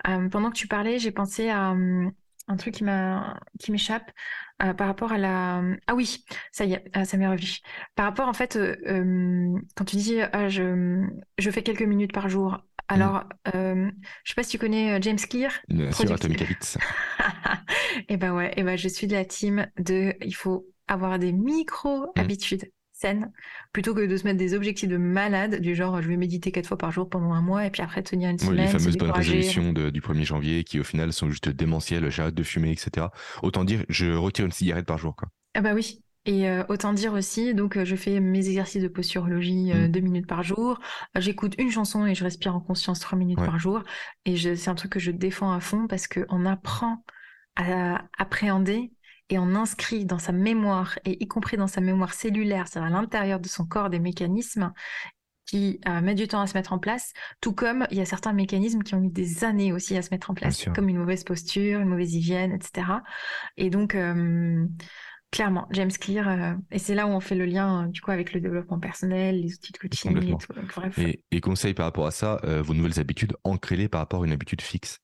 [0.02, 2.10] pendant que tu parlais, j'ai pensé à hum,
[2.48, 4.10] un truc qui m'a qui m'échappe
[4.58, 7.58] par rapport à la ah oui ça y est ah, ça m'est revenu.
[7.94, 8.58] Par rapport en fait
[9.76, 11.06] quand tu dis ah, je
[11.38, 12.60] je fais quelques minutes par jour mmh.
[12.88, 13.90] alors je
[14.24, 15.52] je sais pas si tu connais James Clear
[15.92, 16.76] sur Atomic Habits.
[18.00, 20.66] Et eh ben ouais et eh ben je suis de la team de il faut
[20.88, 23.30] avoir des micro habitudes saine,
[23.72, 26.66] plutôt que de se mettre des objectifs de malade, du genre je vais méditer quatre
[26.66, 28.66] fois par jour pendant un mois et puis après tenir une semaine.
[28.66, 32.42] les fameuses bonnes résolutions du 1er janvier qui au final sont juste démentielles, j'arrête de
[32.42, 33.06] fumer, etc.
[33.42, 35.14] Autant dire, je retire une cigarette par jour.
[35.16, 35.28] Quoi.
[35.54, 38.88] Ah bah oui, et euh, autant dire aussi, donc euh, je fais mes exercices de
[38.88, 39.90] posturologie euh, mm.
[39.90, 40.78] deux minutes par jour.
[41.16, 43.82] J'écoute une chanson et je respire en conscience trois minutes par jour.
[44.26, 47.02] Et c'est un truc que je défends à fond parce qu'on apprend
[47.56, 48.92] à appréhender
[49.30, 53.00] et on inscrit dans sa mémoire, et y compris dans sa mémoire cellulaire, c'est-à-dire à
[53.00, 54.72] l'intérieur de son corps, des mécanismes
[55.48, 58.04] qui euh, mettent du temps à se mettre en place, tout comme il y a
[58.04, 60.98] certains mécanismes qui ont mis des années aussi à se mettre en place, comme une
[60.98, 62.86] mauvaise posture, une mauvaise hygiène, etc.
[63.56, 64.66] Et donc, euh,
[65.30, 68.34] clairement, James Clear, euh, et c'est là où on fait le lien du coup avec
[68.34, 70.52] le développement personnel, les outils de coaching et tout.
[70.76, 70.98] bref.
[70.98, 74.32] Et, et conseil par rapport à ça, vos nouvelles habitudes, ancrez-les par rapport à une
[74.32, 75.00] habitude fixe.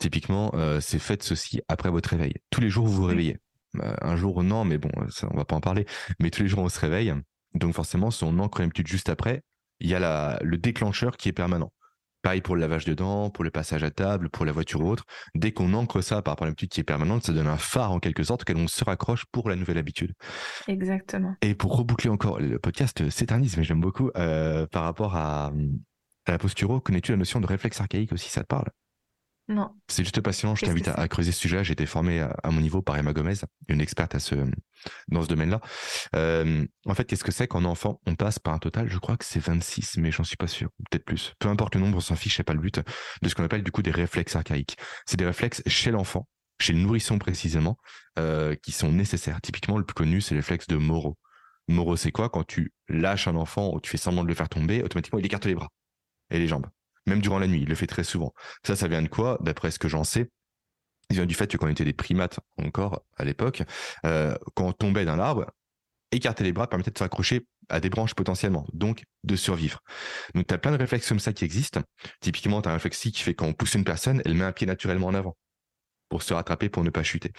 [0.00, 2.34] Typiquement, euh, c'est faites ceci après votre réveil.
[2.50, 3.38] Tous les jours, vous vous réveillez.
[3.76, 5.86] Euh, un jour, non, mais bon, ça, on va pas en parler.
[6.18, 7.14] Mais tous les jours, on se réveille.
[7.54, 9.42] Donc forcément, si on ancre une habitude juste après,
[9.78, 11.70] il y a la, le déclencheur qui est permanent.
[12.22, 14.90] Pareil pour le lavage de dents, pour le passage à table, pour la voiture ou
[14.90, 15.04] autre.
[15.34, 17.92] Dès qu'on ancre ça par rapport à l'habitude qui est permanente, ça donne un phare
[17.92, 20.12] en quelque sorte auquel on se raccroche pour la nouvelle habitude.
[20.68, 21.34] Exactement.
[21.40, 25.46] Et pour reboucler encore, le podcast s'éternise, mais j'aime beaucoup, euh, par rapport à,
[26.26, 28.68] à la posturo, connais-tu la notion de réflexe archaïque aussi, ça te parle?
[29.50, 29.70] Non.
[29.88, 30.54] C'est juste passionnant.
[30.54, 31.64] Je t'invite à, creuser ce sujet.
[31.64, 33.34] J'ai été formé à, mon niveau par Emma Gomez,
[33.68, 34.36] une experte à ce,
[35.08, 35.60] dans ce domaine-là.
[36.14, 39.16] Euh, en fait, qu'est-ce que c'est qu'en enfant, on passe par un total, je crois
[39.16, 41.34] que c'est 26, mais j'en suis pas sûr, peut-être plus.
[41.40, 42.80] Peu importe le nombre, on s'en fiche, c'est pas le but,
[43.22, 44.76] de ce qu'on appelle du coup des réflexes archaïques.
[45.04, 46.28] C'est des réflexes chez l'enfant,
[46.60, 47.76] chez le nourrisson précisément,
[48.20, 49.40] euh, qui sont nécessaires.
[49.40, 51.18] Typiquement, le plus connu, c'est les réflexes de Moro.
[51.66, 52.28] Moro, c'est quoi?
[52.28, 55.26] Quand tu lâches un enfant ou tu fais semblant de le faire tomber, automatiquement, il
[55.26, 55.70] écarte les bras
[56.30, 56.66] et les jambes.
[57.06, 58.32] Même durant la nuit, il le fait très souvent.
[58.64, 59.38] Ça, ça vient de quoi?
[59.40, 60.28] D'après ce que j'en sais,
[61.10, 63.62] il vient du fait que quand on était des primates encore à l'époque,
[64.06, 65.46] euh, quand on tombait d'un arbre,
[66.12, 69.80] écarter les bras permettait de s'accrocher à des branches potentiellement, donc de survivre.
[70.34, 71.80] Donc tu as plein de réflexes comme ça qui existent.
[72.20, 74.52] Typiquement, tu as un réflexe qui fait quand on pousse une personne, elle met un
[74.52, 75.36] pied naturellement en avant
[76.08, 77.32] pour se rattraper, pour ne pas chuter.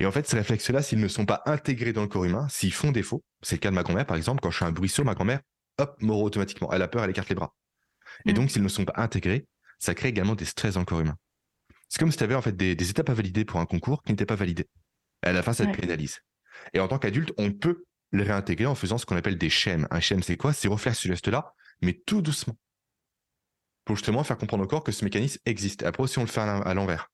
[0.00, 2.74] Et en fait, ces réflexes-là, s'ils ne sont pas intégrés dans le corps humain, s'ils
[2.74, 5.02] font défaut, c'est le cas de ma grand-mère, par exemple, quand je suis un bruisseau,
[5.02, 5.40] ma grand-mère,
[5.78, 6.70] hop, mort automatiquement.
[6.70, 7.54] Elle a peur, elle écarte les bras.
[8.26, 9.46] Et donc, s'ils ne sont pas intégrés,
[9.78, 11.16] ça crée également des stress dans le corps humain.
[11.88, 14.12] C'est comme si tu avais en fait des, étapes à valider pour un concours qui
[14.12, 14.68] n'étaient pas validées.
[15.22, 16.20] À la fin, ça te pénalise.
[16.74, 19.86] Et en tant qu'adulte, on peut les réintégrer en faisant ce qu'on appelle des schèmes.
[19.90, 20.52] Un schème, c'est quoi?
[20.52, 22.56] C'est refaire ce geste-là, mais tout doucement.
[23.84, 25.82] Pour justement faire comprendre au corps que ce mécanisme existe.
[25.82, 27.10] Après, si on le fait à l'envers.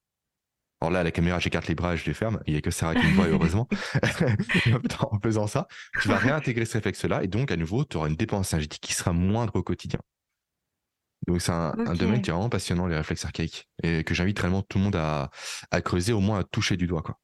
[0.81, 2.41] Alors là, à la caméra, j'écarte les bras je les ferme.
[2.47, 3.69] Il n'y a que Sarah qui me voit, heureusement.
[5.01, 5.67] en faisant ça,
[6.03, 8.93] tu vas réintégrer ce réflexe-là et donc, à nouveau, tu auras une dépense énergétique qui
[8.93, 10.01] sera moindre au quotidien.
[11.27, 14.62] Donc c'est un, domaine qui est vraiment passionnant, les réflexes archaïques, et que j'invite réellement
[14.62, 15.31] tout le monde à,
[15.83, 17.03] creuser, au moins à toucher du doigt.
[17.03, 17.18] Quoi.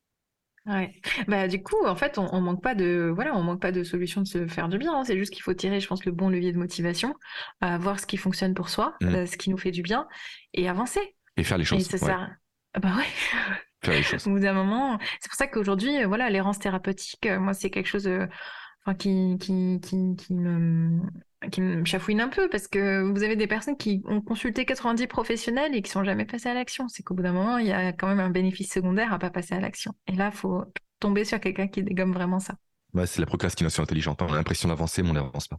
[0.67, 0.93] Ouais.
[1.27, 4.21] Bah du coup, en fait, on, manque pas de voilà, on manque pas de solution
[4.21, 4.95] de se faire du bien.
[4.95, 5.05] Hein.
[5.05, 7.15] C'est juste qu'il faut tirer, je pense, le bon levier de motivation,
[7.61, 9.07] à voir ce qui fonctionne pour soi, mmh.
[9.07, 10.07] euh, ce qui nous fait du bien,
[10.53, 11.01] et avancer.
[11.37, 11.93] Et faire les choses.
[11.95, 12.29] Et ça
[12.75, 13.07] ah Bah ouais.
[13.83, 14.27] Faire les choses.
[14.27, 17.71] Au bout d'un moment, c'est pour ça qu'aujourd'hui, euh, voilà, l'errance thérapeutique, euh, moi, c'est
[17.71, 18.09] quelque chose,
[18.85, 21.01] enfin, qui, qui, qui, qui me
[21.51, 25.07] qui me chafouine un peu parce que vous avez des personnes qui ont consulté 90
[25.07, 26.87] professionnels et qui sont jamais passés à l'action.
[26.89, 29.31] C'est qu'au bout d'un moment, il y a quand même un bénéfice secondaire à pas
[29.31, 29.95] passer à l'action.
[30.07, 30.65] Et là, il faut
[30.99, 32.55] tomber sur quelqu'un qui dégomme vraiment ça.
[33.07, 34.21] c'est la procrastination intelligente.
[34.21, 35.59] On a l'impression d'avancer, mais on n'avance pas.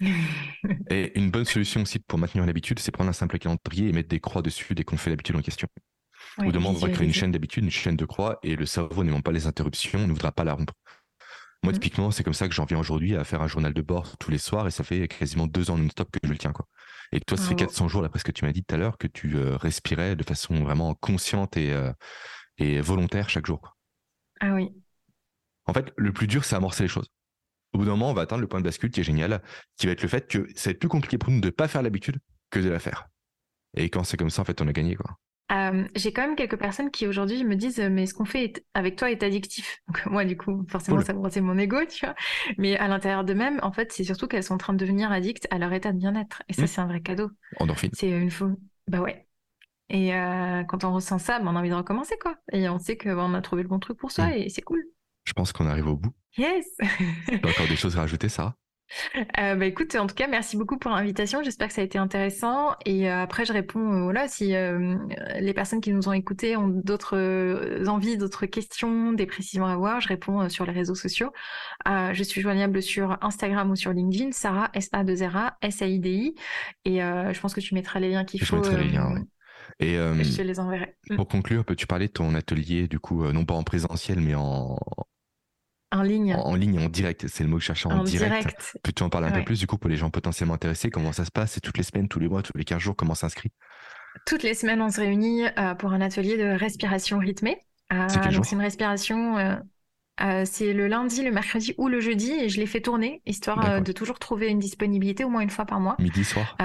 [0.90, 3.92] et une bonne solution aussi pour maintenir une habitude, c'est prendre un simple calendrier et
[3.92, 5.68] mettre des croix dessus dès qu'on fait l'habitude en question.
[6.38, 9.02] Ou demande, on va créer une chaîne d'habitude, une chaîne de croix, et le cerveau
[9.04, 10.74] n'aimant pas les interruptions, ne voudra pas la rompre.
[11.62, 11.74] Moi, mmh.
[11.74, 14.30] typiquement, c'est comme ça que j'en viens aujourd'hui à faire un journal de bord tous
[14.30, 16.52] les soirs et ça fait quasiment deux ans non-stop que je le tiens.
[16.52, 16.66] Quoi.
[17.12, 18.96] Et toi, ça fait 400 jours, d'après ce que tu m'as dit tout à l'heure,
[18.96, 21.92] que tu euh, respirais de façon vraiment consciente et, euh,
[22.56, 23.76] et volontaire chaque jour.
[24.40, 24.70] Ah oui.
[25.66, 27.08] En fait, le plus dur, c'est amorcer les choses.
[27.72, 29.42] Au bout d'un moment, on va atteindre le point de bascule qui est génial,
[29.76, 31.82] qui va être le fait que c'est plus compliqué pour nous de ne pas faire
[31.82, 32.18] l'habitude
[32.50, 33.08] que de la faire.
[33.76, 34.96] Et quand c'est comme ça, en fait, on a gagné.
[34.96, 35.16] quoi.
[35.50, 38.96] Euh, j'ai quand même quelques personnes qui aujourd'hui me disent mais ce qu'on fait avec
[38.96, 39.80] toi est addictif.
[39.88, 42.14] Donc moi du coup forcément ça c'est mon ego tu vois.
[42.58, 45.48] Mais à l'intérieur d'eux-mêmes en fait c'est surtout qu'elles sont en train de devenir addictes
[45.50, 46.66] à leur état de bien-être et ça mmh.
[46.66, 47.30] c'est un vrai cadeau.
[47.58, 47.90] Endorphine.
[47.94, 48.50] C'est une fois
[48.88, 49.26] bah ouais.
[49.88, 52.36] Et euh, quand on ressent ça, bah, on a envie de recommencer quoi.
[52.52, 54.32] Et on sait qu'on bah, a trouvé le bon truc pour soi mmh.
[54.32, 54.84] et c'est cool.
[55.24, 56.12] Je pense qu'on arrive au bout.
[56.36, 56.66] Yes.
[57.44, 58.54] encore des choses à rajouter Sarah?
[59.38, 61.42] Euh, bah écoute, en tout cas, merci beaucoup pour l'invitation.
[61.42, 62.74] J'espère que ça a été intéressant.
[62.84, 66.68] Et euh, après, je réponds, euh, voilà, si les personnes qui nous ont écoutés ont
[66.68, 71.32] d'autres envies, d'autres questions, des précisions à avoir, je réponds sur les réseaux sociaux.
[71.86, 76.34] je suis joignable sur Instagram ou sur LinkedIn, Sarah, S-A-2-R-A, S-A-I-D-I.
[76.84, 78.62] Et je pense que tu mettras les liens qu'il faut.
[78.62, 79.20] Je mettrai les liens, oui.
[79.78, 80.96] Et je te les enverrai.
[81.16, 84.78] Pour conclure, peux-tu parler de ton atelier, du coup, non pas en présentiel, mais en,
[85.92, 86.34] en ligne.
[86.34, 88.76] En, ligne, en direct, c'est le mot que je cherchais, en, direct.
[88.82, 91.24] Peux-tu en parler un peu plus du coup pour les gens potentiellement intéressés Comment ça
[91.24, 91.52] se passe?
[91.52, 93.50] C'est toutes les semaines, tous les mois, tous les 15 jours Comment s'inscrit?
[94.26, 97.64] Toutes les semaines, on se réunit euh, pour un atelier de respiration rythmée.
[97.92, 99.38] Euh, c'est c'est une respiration.
[99.38, 103.80] Euh, c'est le lundi, le mercredi ou le jeudi et je les fais tourner histoire
[103.80, 105.96] de toujours trouver une disponibilité au moins une fois par mois.
[105.98, 106.56] Midi, soir?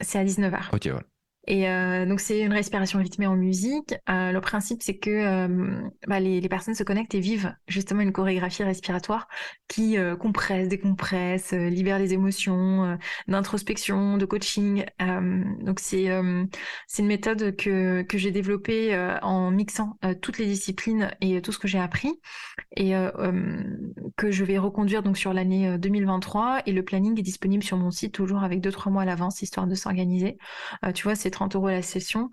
[0.00, 0.74] C'est à 19h.
[0.74, 1.04] Ok, voilà.
[1.46, 3.94] Et euh, donc c'est une respiration rythmée en musique.
[4.08, 8.12] Euh, le principe c'est que euh, bah, les, personnes se connectent et vivent justement une
[8.12, 9.28] chorégraphie respiratoire
[9.68, 14.84] qui compresse, décompresse, libère les émotions, d'introspection, de coaching.
[15.60, 16.08] donc c'est
[16.86, 21.58] c'est une méthode que que j'ai développée en mixant toutes les disciplines et tout ce
[21.58, 22.12] que j'ai appris
[22.76, 22.92] et
[24.16, 26.62] que je vais reconduire donc sur l'année 2023.
[26.66, 29.42] Et le planning est disponible sur mon site toujours avec deux trois mois à l'avance
[29.42, 30.38] histoire de s'organiser.
[30.94, 32.30] tu vois c'est 30 euros la session.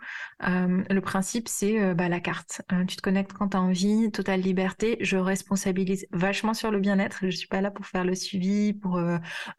[0.47, 2.62] Euh, le principe, c'est euh, bah, la carte.
[2.72, 4.97] Euh, tu te connectes quand tu as envie, totale liberté.
[5.02, 7.20] Je responsabilise vachement sur le bien-être.
[7.24, 9.02] Je suis pas là pour faire le suivi, pour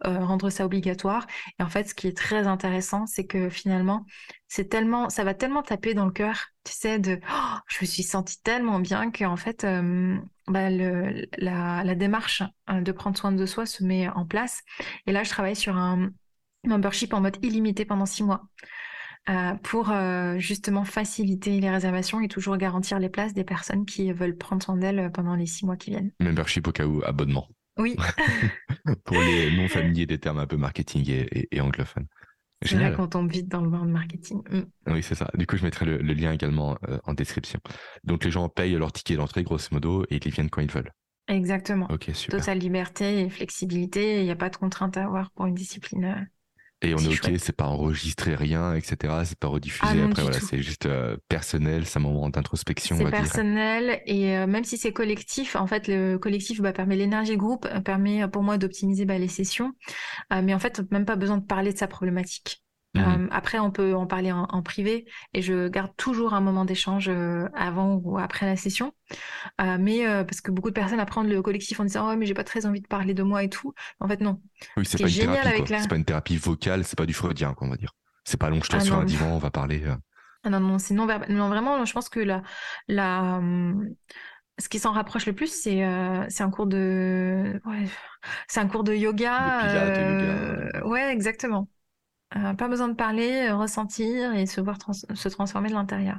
[0.03, 1.27] rendre ça obligatoire.
[1.59, 4.07] Et en fait, ce qui est très intéressant, c'est que finalement,
[4.49, 7.87] c'est tellement, ça va tellement taper dans le cœur, tu sais, de, oh, je me
[7.87, 9.67] suis sentie tellement bien qu'en fait,
[10.47, 14.63] bah, la, la, démarche de prendre soin de soi se met en place.
[15.07, 16.11] Et là, je travaille sur un
[16.65, 18.43] membership en mode illimité pendant six mois.
[19.29, 24.13] Euh, pour euh, justement faciliter les réservations et toujours garantir les places des personnes qui
[24.13, 26.11] veulent prendre soin d'elles pendant les six mois qui viennent.
[26.19, 27.49] Membership au cas où, abonnement.
[27.79, 27.97] Oui.
[29.05, 32.09] pour les non familiers des termes un peu marketing et, anglophones.
[32.63, 34.43] C'est là qu'on tombe vite dans le monde marketing.
[34.51, 34.93] Mm.
[34.93, 35.31] Oui, c'est ça.
[35.35, 37.61] Du coup, je mettrai le, lien également euh, en description.
[38.05, 40.93] Donc, les gens payent leur ticket d'entrée, grosso modo, et ils viennent quand ils veulent.
[41.29, 41.87] Exactement.
[41.91, 42.39] Ok, super.
[42.39, 44.21] Totale liberté et flexibilité.
[44.21, 46.29] Il n'y a pas de contrainte à avoir pour une discipline.
[46.83, 49.23] Et on si est ok, c'est pas enregistré rien, etc.
[49.25, 49.95] C'est pas Ah redifusé.
[49.95, 54.37] non, Après, voilà, c'est juste euh, personnel, c'est un moment d'introspection, on C'est personnel et
[54.37, 58.27] euh, même si c'est collectif, en fait, le collectif bah, permet l'énergie groupe, euh, permet
[58.29, 59.73] pour moi d'optimiser bah, les sessions.
[60.33, 62.63] Euh, mais en fait, même pas besoin de parler de sa problématique.
[62.99, 66.65] Euh, après, on peut en parler en, en privé et je garde toujours un moment
[66.67, 68.93] d'échange euh, avant ou après la session.
[69.61, 72.27] Euh, mais euh, parce que beaucoup de personnes apprennent le collectif en disant oh mais
[72.27, 73.73] j'ai pas très envie de parler de moi et tout.
[74.01, 74.41] En fait non.
[74.77, 77.07] Oui, Ce c'est qui pas une thérapie, la C'est pas une thérapie vocale, c'est pas
[77.07, 77.93] du freudien, quoi, on va dire.
[78.25, 79.83] C'est pas allonge-toi ah sur un divan, on va parler.
[79.85, 79.97] euh.
[80.45, 81.07] ah non non c'est non.
[81.29, 82.43] Non vraiment, je pense que la
[82.89, 83.41] la
[84.59, 87.87] ce qui s'en rapproche le plus, c'est euh, un cours de ouais,
[88.49, 89.39] c'est un cours de yoga.
[89.63, 90.79] De pilates, de yoga.
[90.79, 91.69] euh, ouais exactement.
[92.37, 96.19] Euh, pas besoin de parler, euh, ressentir et se voir trans- se transformer de l'intérieur.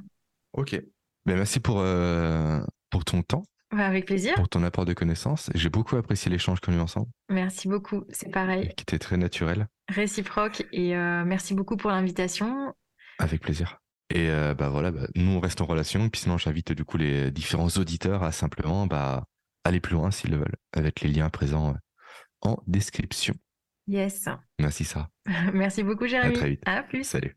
[0.54, 0.80] Ok.
[1.26, 4.36] Ben, merci pour, euh, pour ton temps, avec plaisir.
[4.36, 5.50] pour ton apport de connaissances.
[5.56, 8.04] J'ai beaucoup apprécié l'échange qu'on a eu ensemble, Merci beaucoup.
[8.10, 8.68] C'est pareil.
[8.76, 9.68] qui était très naturel.
[9.90, 12.74] Réciproque et merci beaucoup pour l'invitation.
[13.20, 13.80] Avec plaisir.
[14.14, 14.28] Et
[14.58, 16.10] bah voilà, bah, nous on reste en relation.
[16.10, 19.24] Puis sinon, j'invite du coup les différents auditeurs à simplement bah,
[19.64, 21.74] aller plus loin s'ils le veulent, avec les liens présents
[22.42, 23.34] en description.
[23.88, 24.28] Yes.
[24.60, 25.10] Merci Sarah.
[25.54, 26.34] Merci beaucoup, À Jérémy.
[26.36, 26.64] très vite.
[26.66, 27.04] À plus.
[27.04, 27.36] Salut.